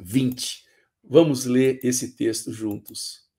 20. 0.00 0.64
Vamos 1.04 1.44
ler 1.44 1.78
esse 1.84 2.16
texto 2.16 2.52
juntos. 2.52 3.29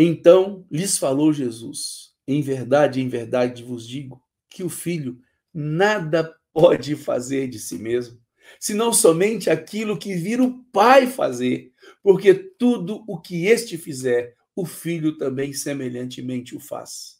Então 0.00 0.64
lhes 0.70 0.96
falou 0.96 1.32
Jesus: 1.32 2.14
Em 2.26 2.40
verdade, 2.40 3.00
em 3.00 3.08
verdade 3.08 3.64
vos 3.64 3.86
digo 3.86 4.22
que 4.48 4.62
o 4.62 4.68
filho 4.68 5.20
nada 5.52 6.34
pode 6.52 6.94
fazer 6.94 7.48
de 7.48 7.58
si 7.58 7.76
mesmo, 7.76 8.18
senão 8.60 8.92
somente 8.92 9.50
aquilo 9.50 9.98
que 9.98 10.14
vir 10.14 10.40
o 10.40 10.64
Pai 10.72 11.06
fazer, 11.06 11.72
porque 12.02 12.32
tudo 12.32 13.04
o 13.08 13.20
que 13.20 13.46
este 13.46 13.76
fizer, 13.76 14.36
o 14.54 14.64
filho 14.64 15.18
também 15.18 15.52
semelhantemente 15.52 16.56
o 16.56 16.60
faz 16.60 17.18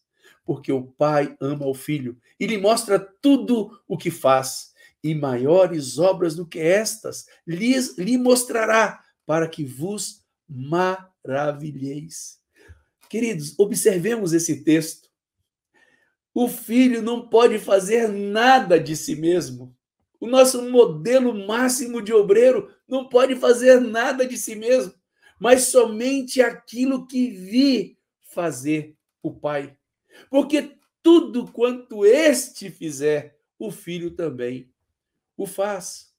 porque 0.48 0.72
o 0.72 0.82
Pai 0.82 1.36
ama 1.42 1.66
o 1.66 1.74
Filho 1.74 2.16
e 2.40 2.46
lhe 2.46 2.56
mostra 2.56 2.98
tudo 2.98 3.78
o 3.86 3.98
que 3.98 4.10
faz, 4.10 4.72
e 5.04 5.14
maiores 5.14 5.98
obras 5.98 6.34
do 6.34 6.46
que 6.46 6.58
estas 6.58 7.26
lhes, 7.46 7.98
lhe 7.98 8.16
mostrará, 8.16 8.98
para 9.26 9.46
que 9.46 9.62
vos 9.62 10.24
maravilheis. 10.48 12.38
Queridos, 13.08 13.54
observemos 13.58 14.32
esse 14.32 14.62
texto. 14.62 15.08
O 16.34 16.48
filho 16.48 17.02
não 17.02 17.28
pode 17.28 17.58
fazer 17.58 18.08
nada 18.08 18.78
de 18.78 18.94
si 18.94 19.16
mesmo. 19.16 19.76
O 20.20 20.26
nosso 20.26 20.68
modelo 20.68 21.34
máximo 21.46 22.02
de 22.02 22.12
obreiro 22.12 22.72
não 22.86 23.08
pode 23.08 23.36
fazer 23.36 23.80
nada 23.80 24.26
de 24.26 24.36
si 24.36 24.54
mesmo, 24.56 24.92
mas 25.40 25.62
somente 25.62 26.42
aquilo 26.42 27.06
que 27.06 27.30
vi 27.30 27.98
fazer 28.22 28.96
o 29.22 29.32
Pai. 29.32 29.76
Porque 30.28 30.76
tudo 31.02 31.50
quanto 31.50 32.04
este 32.04 32.70
fizer, 32.70 33.38
o 33.58 33.70
filho 33.70 34.10
também 34.10 34.70
o 35.36 35.46
faz. 35.46 36.12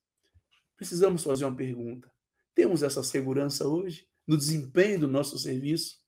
Precisamos 0.78 1.23
fazer 1.23 1.43
uma 1.43 1.56
pergunta. 1.56 2.10
Temos 2.56 2.82
essa 2.84 3.04
segurança 3.04 3.67
hoje 3.67 4.08
no 4.25 4.38
desempenho 4.38 5.02
do 5.02 5.08
nosso 5.08 5.38
serviço? 5.38 5.99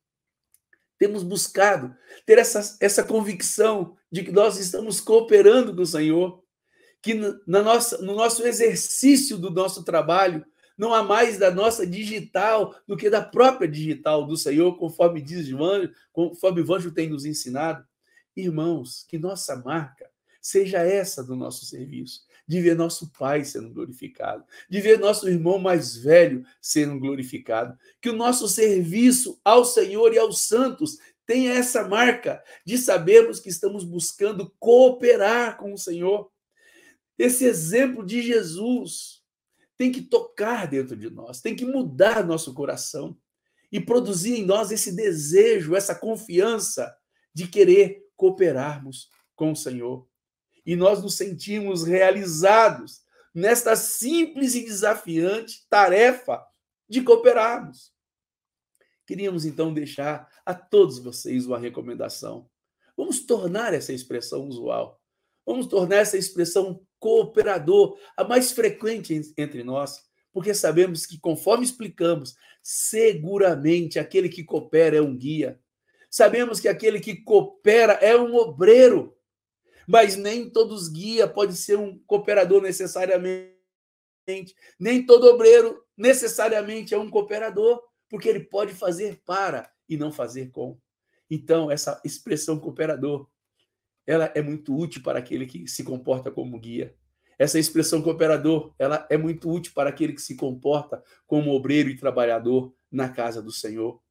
Temos 1.01 1.23
buscado 1.23 1.95
ter 2.27 2.37
essa, 2.37 2.77
essa 2.79 3.03
convicção 3.03 3.97
de 4.11 4.23
que 4.23 4.31
nós 4.31 4.59
estamos 4.59 5.01
cooperando 5.01 5.75
com 5.75 5.81
o 5.81 5.85
Senhor, 5.85 6.43
que 7.01 7.15
na 7.47 7.63
nossa, 7.63 7.97
no 8.03 8.13
nosso 8.13 8.45
exercício 8.45 9.35
do 9.35 9.49
nosso 9.49 9.83
trabalho, 9.83 10.45
não 10.77 10.93
há 10.93 11.01
mais 11.01 11.39
da 11.39 11.49
nossa 11.49 11.87
digital 11.87 12.75
do 12.87 12.95
que 12.95 13.09
da 13.09 13.19
própria 13.19 13.67
digital 13.67 14.27
do 14.27 14.37
Senhor, 14.37 14.77
conforme 14.77 15.23
diz 15.23 15.47
João, 15.47 15.89
conforme 16.13 16.61
Vanjo 16.61 16.91
tem 16.91 17.09
nos 17.09 17.25
ensinado. 17.25 17.83
Irmãos, 18.37 19.03
que 19.09 19.17
nossa 19.17 19.55
marca 19.55 20.07
seja 20.41 20.79
essa 20.79 21.23
do 21.23 21.35
nosso 21.35 21.65
serviço, 21.65 22.25
de 22.47 22.59
ver 22.59 22.75
nosso 22.75 23.11
pai 23.11 23.45
sendo 23.45 23.69
glorificado, 23.69 24.43
de 24.67 24.81
ver 24.81 24.99
nosso 24.99 25.29
irmão 25.29 25.59
mais 25.59 25.95
velho 25.95 26.43
sendo 26.59 26.99
glorificado, 26.99 27.77
que 28.01 28.09
o 28.09 28.15
nosso 28.15 28.49
serviço 28.49 29.39
ao 29.45 29.63
Senhor 29.63 30.13
e 30.13 30.17
aos 30.17 30.41
santos 30.41 30.97
tenha 31.25 31.53
essa 31.53 31.87
marca 31.87 32.43
de 32.65 32.77
sabermos 32.77 33.39
que 33.39 33.49
estamos 33.49 33.83
buscando 33.85 34.53
cooperar 34.59 35.57
com 35.57 35.71
o 35.73 35.77
Senhor. 35.77 36.29
Esse 37.17 37.45
exemplo 37.45 38.05
de 38.05 38.21
Jesus 38.21 39.21
tem 39.77 39.91
que 39.91 40.01
tocar 40.01 40.67
dentro 40.67 40.95
de 40.97 41.09
nós, 41.09 41.39
tem 41.39 41.55
que 41.55 41.65
mudar 41.65 42.25
nosso 42.25 42.53
coração 42.53 43.17
e 43.71 43.79
produzir 43.79 44.35
em 44.35 44.45
nós 44.45 44.71
esse 44.71 44.93
desejo, 44.95 45.75
essa 45.75 45.95
confiança 45.95 46.93
de 47.33 47.47
querer 47.47 48.05
cooperarmos 48.17 49.09
com 49.35 49.51
o 49.51 49.55
Senhor. 49.55 50.10
E 50.65 50.75
nós 50.75 51.01
nos 51.01 51.15
sentimos 51.15 51.83
realizados 51.83 53.01
nesta 53.33 53.75
simples 53.75 54.55
e 54.55 54.65
desafiante 54.65 55.65
tarefa 55.69 56.45
de 56.87 57.01
cooperarmos. 57.01 57.93
Queríamos 59.05 59.45
então 59.45 59.73
deixar 59.73 60.29
a 60.45 60.53
todos 60.53 60.99
vocês 60.99 61.45
uma 61.45 61.57
recomendação. 61.57 62.49
Vamos 62.95 63.25
tornar 63.25 63.73
essa 63.73 63.93
expressão 63.93 64.47
usual. 64.47 65.01
Vamos 65.45 65.67
tornar 65.67 65.97
essa 65.97 66.17
expressão 66.17 66.85
cooperador 66.99 67.97
a 68.15 68.23
mais 68.23 68.51
frequente 68.51 69.19
entre 69.37 69.63
nós, 69.63 70.03
porque 70.31 70.53
sabemos 70.53 71.05
que, 71.05 71.19
conforme 71.19 71.65
explicamos, 71.65 72.35
seguramente 72.61 73.97
aquele 73.97 74.29
que 74.29 74.43
coopera 74.43 74.97
é 74.97 75.01
um 75.01 75.17
guia. 75.17 75.59
Sabemos 76.09 76.59
que 76.59 76.67
aquele 76.67 76.99
que 76.99 77.15
coopera 77.15 77.93
é 77.93 78.15
um 78.15 78.35
obreiro, 78.35 79.17
mas 79.91 80.15
nem 80.15 80.49
todos 80.49 80.87
guia 80.87 81.27
pode 81.27 81.53
ser 81.53 81.77
um 81.77 81.99
cooperador 82.07 82.61
necessariamente. 82.61 83.51
Nem 84.79 85.05
todo 85.05 85.27
obreiro 85.27 85.83
necessariamente 85.97 86.93
é 86.93 86.97
um 86.97 87.09
cooperador, 87.09 87.83
porque 88.09 88.29
ele 88.29 88.39
pode 88.39 88.73
fazer 88.73 89.21
para 89.25 89.69
e 89.89 89.97
não 89.97 90.09
fazer 90.09 90.49
com. 90.49 90.79
Então, 91.29 91.69
essa 91.69 92.01
expressão 92.05 92.57
cooperador, 92.57 93.27
ela 94.07 94.31
é 94.33 94.41
muito 94.41 94.73
útil 94.73 95.03
para 95.03 95.19
aquele 95.19 95.45
que 95.45 95.67
se 95.67 95.83
comporta 95.83 96.31
como 96.31 96.57
guia. 96.57 96.95
Essa 97.37 97.59
expressão 97.59 98.01
cooperador, 98.01 98.73
ela 98.79 99.05
é 99.09 99.17
muito 99.17 99.49
útil 99.51 99.73
para 99.75 99.89
aquele 99.89 100.13
que 100.13 100.21
se 100.21 100.37
comporta 100.37 101.03
como 101.27 101.51
obreiro 101.51 101.89
e 101.89 101.97
trabalhador 101.97 102.73
na 102.89 103.09
casa 103.09 103.41
do 103.41 103.51
Senhor, 103.51 104.01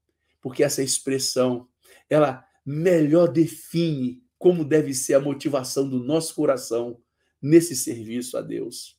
porque 0.42 0.62
essa 0.62 0.82
expressão, 0.82 1.66
ela 2.10 2.44
melhor 2.66 3.28
define 3.28 4.22
como 4.40 4.64
deve 4.64 4.94
ser 4.94 5.12
a 5.12 5.20
motivação 5.20 5.86
do 5.86 6.02
nosso 6.02 6.34
coração 6.34 6.98
nesse 7.42 7.76
serviço 7.76 8.38
a 8.38 8.40
Deus. 8.40 8.96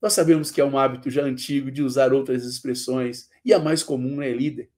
Nós 0.00 0.14
sabemos 0.14 0.50
que 0.50 0.58
é 0.58 0.64
um 0.64 0.78
hábito 0.78 1.10
já 1.10 1.22
antigo 1.22 1.70
de 1.70 1.82
usar 1.82 2.14
outras 2.14 2.46
expressões, 2.46 3.28
e 3.44 3.52
a 3.52 3.58
mais 3.58 3.82
comum 3.82 4.22
é 4.22 4.32
líder. 4.32 4.70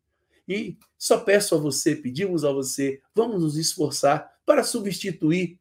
E 0.49 0.77
só 0.99 1.21
peço 1.21 1.55
a 1.55 1.59
você, 1.59 1.95
pedimos 1.95 2.45
a 2.45 2.51
você, 2.51 3.01
vamos 3.15 3.41
nos 3.41 3.57
esforçar 3.57 4.29
para 4.45 4.65
substituir 4.65 5.61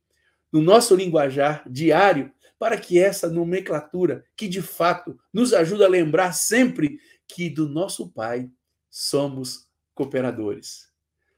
no 0.51 0.59
nosso 0.59 0.95
linguajar 0.95 1.63
diário 1.69 2.31
para 2.57 2.79
que 2.79 2.97
essa 2.97 3.29
nomenclatura, 3.29 4.25
que 4.35 4.47
de 4.47 4.61
fato 4.63 5.19
nos 5.31 5.53
ajuda 5.53 5.85
a 5.85 5.89
lembrar 5.89 6.31
sempre 6.33 6.99
que 7.27 7.47
do 7.47 7.69
nosso 7.69 8.09
Pai 8.09 8.49
somos 8.89 9.67
cooperadores. 9.93 10.89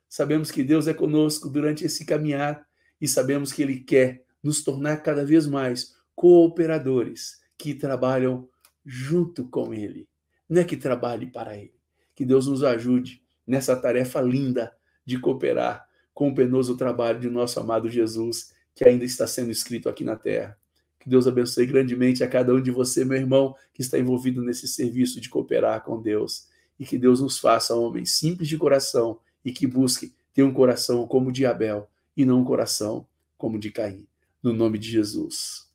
Sabemos 0.07 0.49
que 0.51 0.63
Deus 0.63 0.87
é 0.87 0.93
conosco 0.93 1.49
durante 1.49 1.83
esse 1.83 2.05
caminhar 2.05 2.65
e 3.03 3.07
sabemos 3.09 3.51
que 3.51 3.61
Ele 3.61 3.81
quer 3.81 4.23
nos 4.41 4.63
tornar 4.63 4.95
cada 5.03 5.25
vez 5.25 5.45
mais 5.45 5.93
cooperadores 6.15 7.41
que 7.57 7.73
trabalham 7.73 8.47
junto 8.85 9.45
com 9.49 9.73
Ele, 9.73 10.07
não 10.47 10.61
é 10.61 10.63
que 10.63 10.77
trabalhe 10.77 11.27
para 11.27 11.57
Ele. 11.57 11.73
Que 12.15 12.23
Deus 12.23 12.47
nos 12.47 12.63
ajude 12.63 13.21
nessa 13.45 13.75
tarefa 13.75 14.21
linda 14.21 14.73
de 15.05 15.19
cooperar 15.19 15.85
com 16.13 16.29
o 16.29 16.33
penoso 16.33 16.77
trabalho 16.77 17.19
de 17.19 17.29
nosso 17.29 17.59
amado 17.59 17.89
Jesus, 17.89 18.53
que 18.73 18.87
ainda 18.87 19.03
está 19.03 19.27
sendo 19.27 19.51
escrito 19.51 19.89
aqui 19.89 20.05
na 20.05 20.15
terra. 20.15 20.57
Que 20.97 21.09
Deus 21.09 21.27
abençoe 21.27 21.65
grandemente 21.65 22.23
a 22.23 22.27
cada 22.29 22.53
um 22.53 22.61
de 22.61 22.71
você, 22.71 23.03
meu 23.03 23.17
irmão, 23.17 23.53
que 23.73 23.81
está 23.81 23.99
envolvido 23.99 24.41
nesse 24.41 24.65
serviço 24.65 25.19
de 25.19 25.27
cooperar 25.27 25.83
com 25.83 26.01
Deus. 26.01 26.47
E 26.79 26.85
que 26.85 26.97
Deus 26.97 27.19
nos 27.19 27.37
faça 27.37 27.75
homens 27.75 28.13
simples 28.13 28.47
de 28.47 28.57
coração 28.57 29.19
e 29.43 29.51
que 29.51 29.67
busque 29.67 30.15
ter 30.33 30.43
um 30.43 30.53
coração 30.53 31.05
como 31.05 31.27
o 31.27 31.33
de 31.33 31.45
Abel 31.45 31.89
e 32.15 32.26
não 32.26 32.39
um 32.39 32.45
coração 32.45 33.08
como 33.38 33.60
de 33.60 33.71
Caim. 33.71 34.08
No 34.41 34.54
nome 34.54 34.78
de 34.78 34.89
Jesus. 34.89 35.67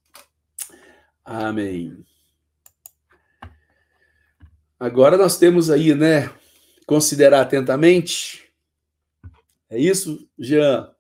Amém. 1.25 2.05
Agora 4.79 5.17
nós 5.17 5.39
temos 5.39 5.71
aí, 5.71 5.95
né? 5.95 6.31
Considerar 6.87 7.41
atentamente. 7.41 8.51
É 9.69 9.79
isso, 9.79 10.29
Jean? 10.39 10.95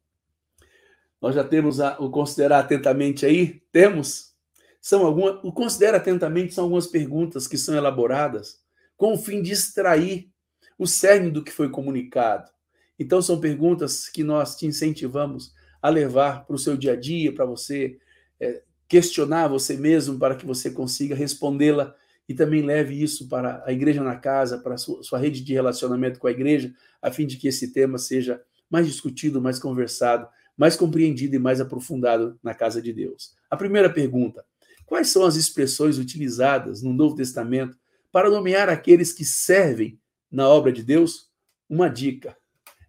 Nós 1.20 1.35
já 1.35 1.44
temos 1.44 1.81
a, 1.81 1.96
o 1.98 2.11
considerar 2.11 2.61
atentamente 2.61 3.24
aí? 3.24 3.62
Temos? 3.72 4.35
São 4.81 5.05
algumas, 5.05 5.40
o 5.42 5.53
considera 5.53 5.96
atentamente 5.96 6.55
são 6.55 6.64
algumas 6.64 6.87
perguntas 6.87 7.46
que 7.46 7.59
são 7.59 7.74
elaboradas 7.74 8.61
com 8.96 9.14
o 9.14 9.18
fim 9.18 9.42
de 9.42 9.53
extrair 9.53 10.31
o 10.79 10.87
cerne 10.87 11.31
do 11.31 11.42
que 11.42 11.51
foi 11.51 11.68
comunicado. 11.70 12.51
Então 12.98 13.22
são 13.22 13.40
perguntas 13.40 14.08
que 14.08 14.24
nós 14.24 14.56
te 14.56 14.66
incentivamos 14.66 15.54
a 15.80 15.88
levar 15.88 16.44
para 16.46 16.56
o 16.56 16.58
seu 16.58 16.76
dia 16.76 16.92
a 16.92 16.96
dia, 16.96 17.32
para 17.32 17.44
você 17.44 17.98
é, 18.40 18.62
questionar 18.88 19.48
você 19.48 19.76
mesmo, 19.76 20.18
para 20.18 20.34
que 20.34 20.44
você 20.44 20.70
consiga 20.70 21.14
respondê-la 21.14 21.94
e 22.28 22.34
também 22.34 22.62
leve 22.62 23.00
isso 23.00 23.28
para 23.28 23.62
a 23.64 23.72
igreja 23.72 24.02
na 24.02 24.16
casa, 24.16 24.58
para 24.58 24.74
a 24.74 24.78
sua, 24.78 25.02
sua 25.02 25.18
rede 25.18 25.42
de 25.42 25.54
relacionamento 25.54 26.18
com 26.18 26.26
a 26.26 26.30
igreja, 26.30 26.74
a 27.00 27.11
fim 27.11 27.26
de 27.26 27.37
que 27.37 27.48
esse 27.48 27.72
tema 27.72 27.96
seja 27.96 28.42
mais 28.68 28.87
discutido, 28.87 29.40
mais 29.40 29.58
conversado 29.58 30.28
mais 30.58 30.74
compreendido 30.74 31.37
e 31.37 31.38
mais 31.38 31.61
aprofundado 31.61 32.37
na 32.42 32.52
casa 32.52 32.82
de 32.82 32.92
Deus. 32.92 33.37
A 33.48 33.56
primeira 33.56 33.88
pergunta: 33.88 34.44
quais 34.84 35.08
são 35.08 35.24
as 35.24 35.37
expressões 35.37 35.98
utilizadas 35.98 36.82
no 36.82 36.92
Novo 36.92 37.14
Testamento 37.14 37.78
para 38.11 38.28
nomear 38.28 38.68
aqueles 38.68 39.12
que 39.12 39.24
servem 39.24 40.00
na 40.30 40.48
obra 40.48 40.72
de 40.72 40.82
Deus? 40.82 41.30
Uma 41.70 41.88
dica: 41.88 42.37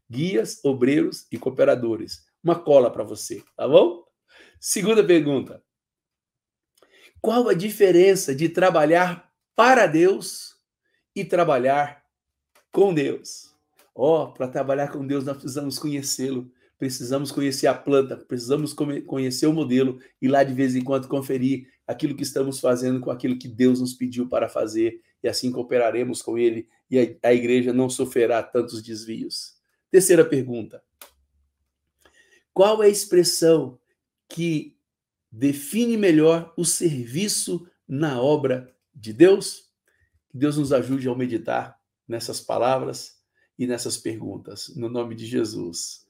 guias, 0.09 0.59
obreiros 0.63 1.27
e 1.31 1.37
cooperadores. 1.37 2.25
Uma 2.43 2.59
cola 2.59 2.91
para 2.91 3.03
você, 3.03 3.43
tá 3.55 3.67
bom? 3.67 4.03
Segunda 4.59 5.03
pergunta: 5.03 5.63
qual 7.21 7.49
a 7.49 7.53
diferença 7.53 8.33
de 8.33 8.49
trabalhar 8.49 9.31
para 9.55 9.85
Deus 9.87 10.55
e 11.15 11.25
trabalhar 11.25 12.03
com 12.71 12.93
Deus? 12.93 13.53
Ó, 13.93 14.23
oh, 14.23 14.33
para 14.33 14.47
trabalhar 14.47 14.89
com 14.89 15.05
Deus 15.05 15.25
nós 15.25 15.37
precisamos 15.37 15.77
conhecê-lo 15.77 16.51
precisamos 16.79 17.29
conhecer 17.29 17.67
a 17.67 17.73
planta, 17.73 18.15
precisamos 18.15 18.73
conhecer 19.05 19.45
o 19.45 19.53
modelo 19.53 19.99
e 20.21 20.29
lá 20.29 20.43
de 20.43 20.53
vez 20.53 20.75
em 20.75 20.81
quando 20.81 21.09
conferir 21.09 21.67
aquilo 21.85 22.15
que 22.15 22.23
estamos 22.23 22.61
fazendo 22.61 23.01
com 23.01 23.11
aquilo 23.11 23.37
que 23.37 23.49
Deus 23.49 23.81
nos 23.81 23.93
pediu 23.93 24.29
para 24.29 24.47
fazer 24.47 25.01
e 25.21 25.27
assim 25.27 25.51
cooperaremos 25.51 26.21
com 26.21 26.37
Ele 26.37 26.69
e 26.89 27.19
a, 27.21 27.33
igreja 27.33 27.73
não 27.73 27.89
sofrerá 27.89 28.41
tantos 28.41 28.81
desvios. 28.81 29.58
Terceira 29.91 30.23
pergunta: 30.23 30.83
qual 32.53 32.83
é 32.83 32.87
a 32.87 32.89
expressão 32.89 33.79
que 34.27 34.77
define 35.31 35.97
melhor 35.97 36.53
o 36.57 36.65
serviço 36.65 37.67
na 37.87 38.21
obra 38.21 38.73
de 38.93 39.13
Deus? 39.13 39.71
Que 40.29 40.37
Deus 40.37 40.57
nos 40.57 40.71
ajude 40.71 41.07
ao 41.07 41.15
meditar 41.15 41.79
nessas 42.07 42.39
palavras 42.39 43.19
e 43.57 43.65
nessas 43.65 43.97
perguntas, 43.97 44.73
no 44.75 44.89
nome 44.89 45.15
de 45.15 45.25
Jesus. 45.25 46.05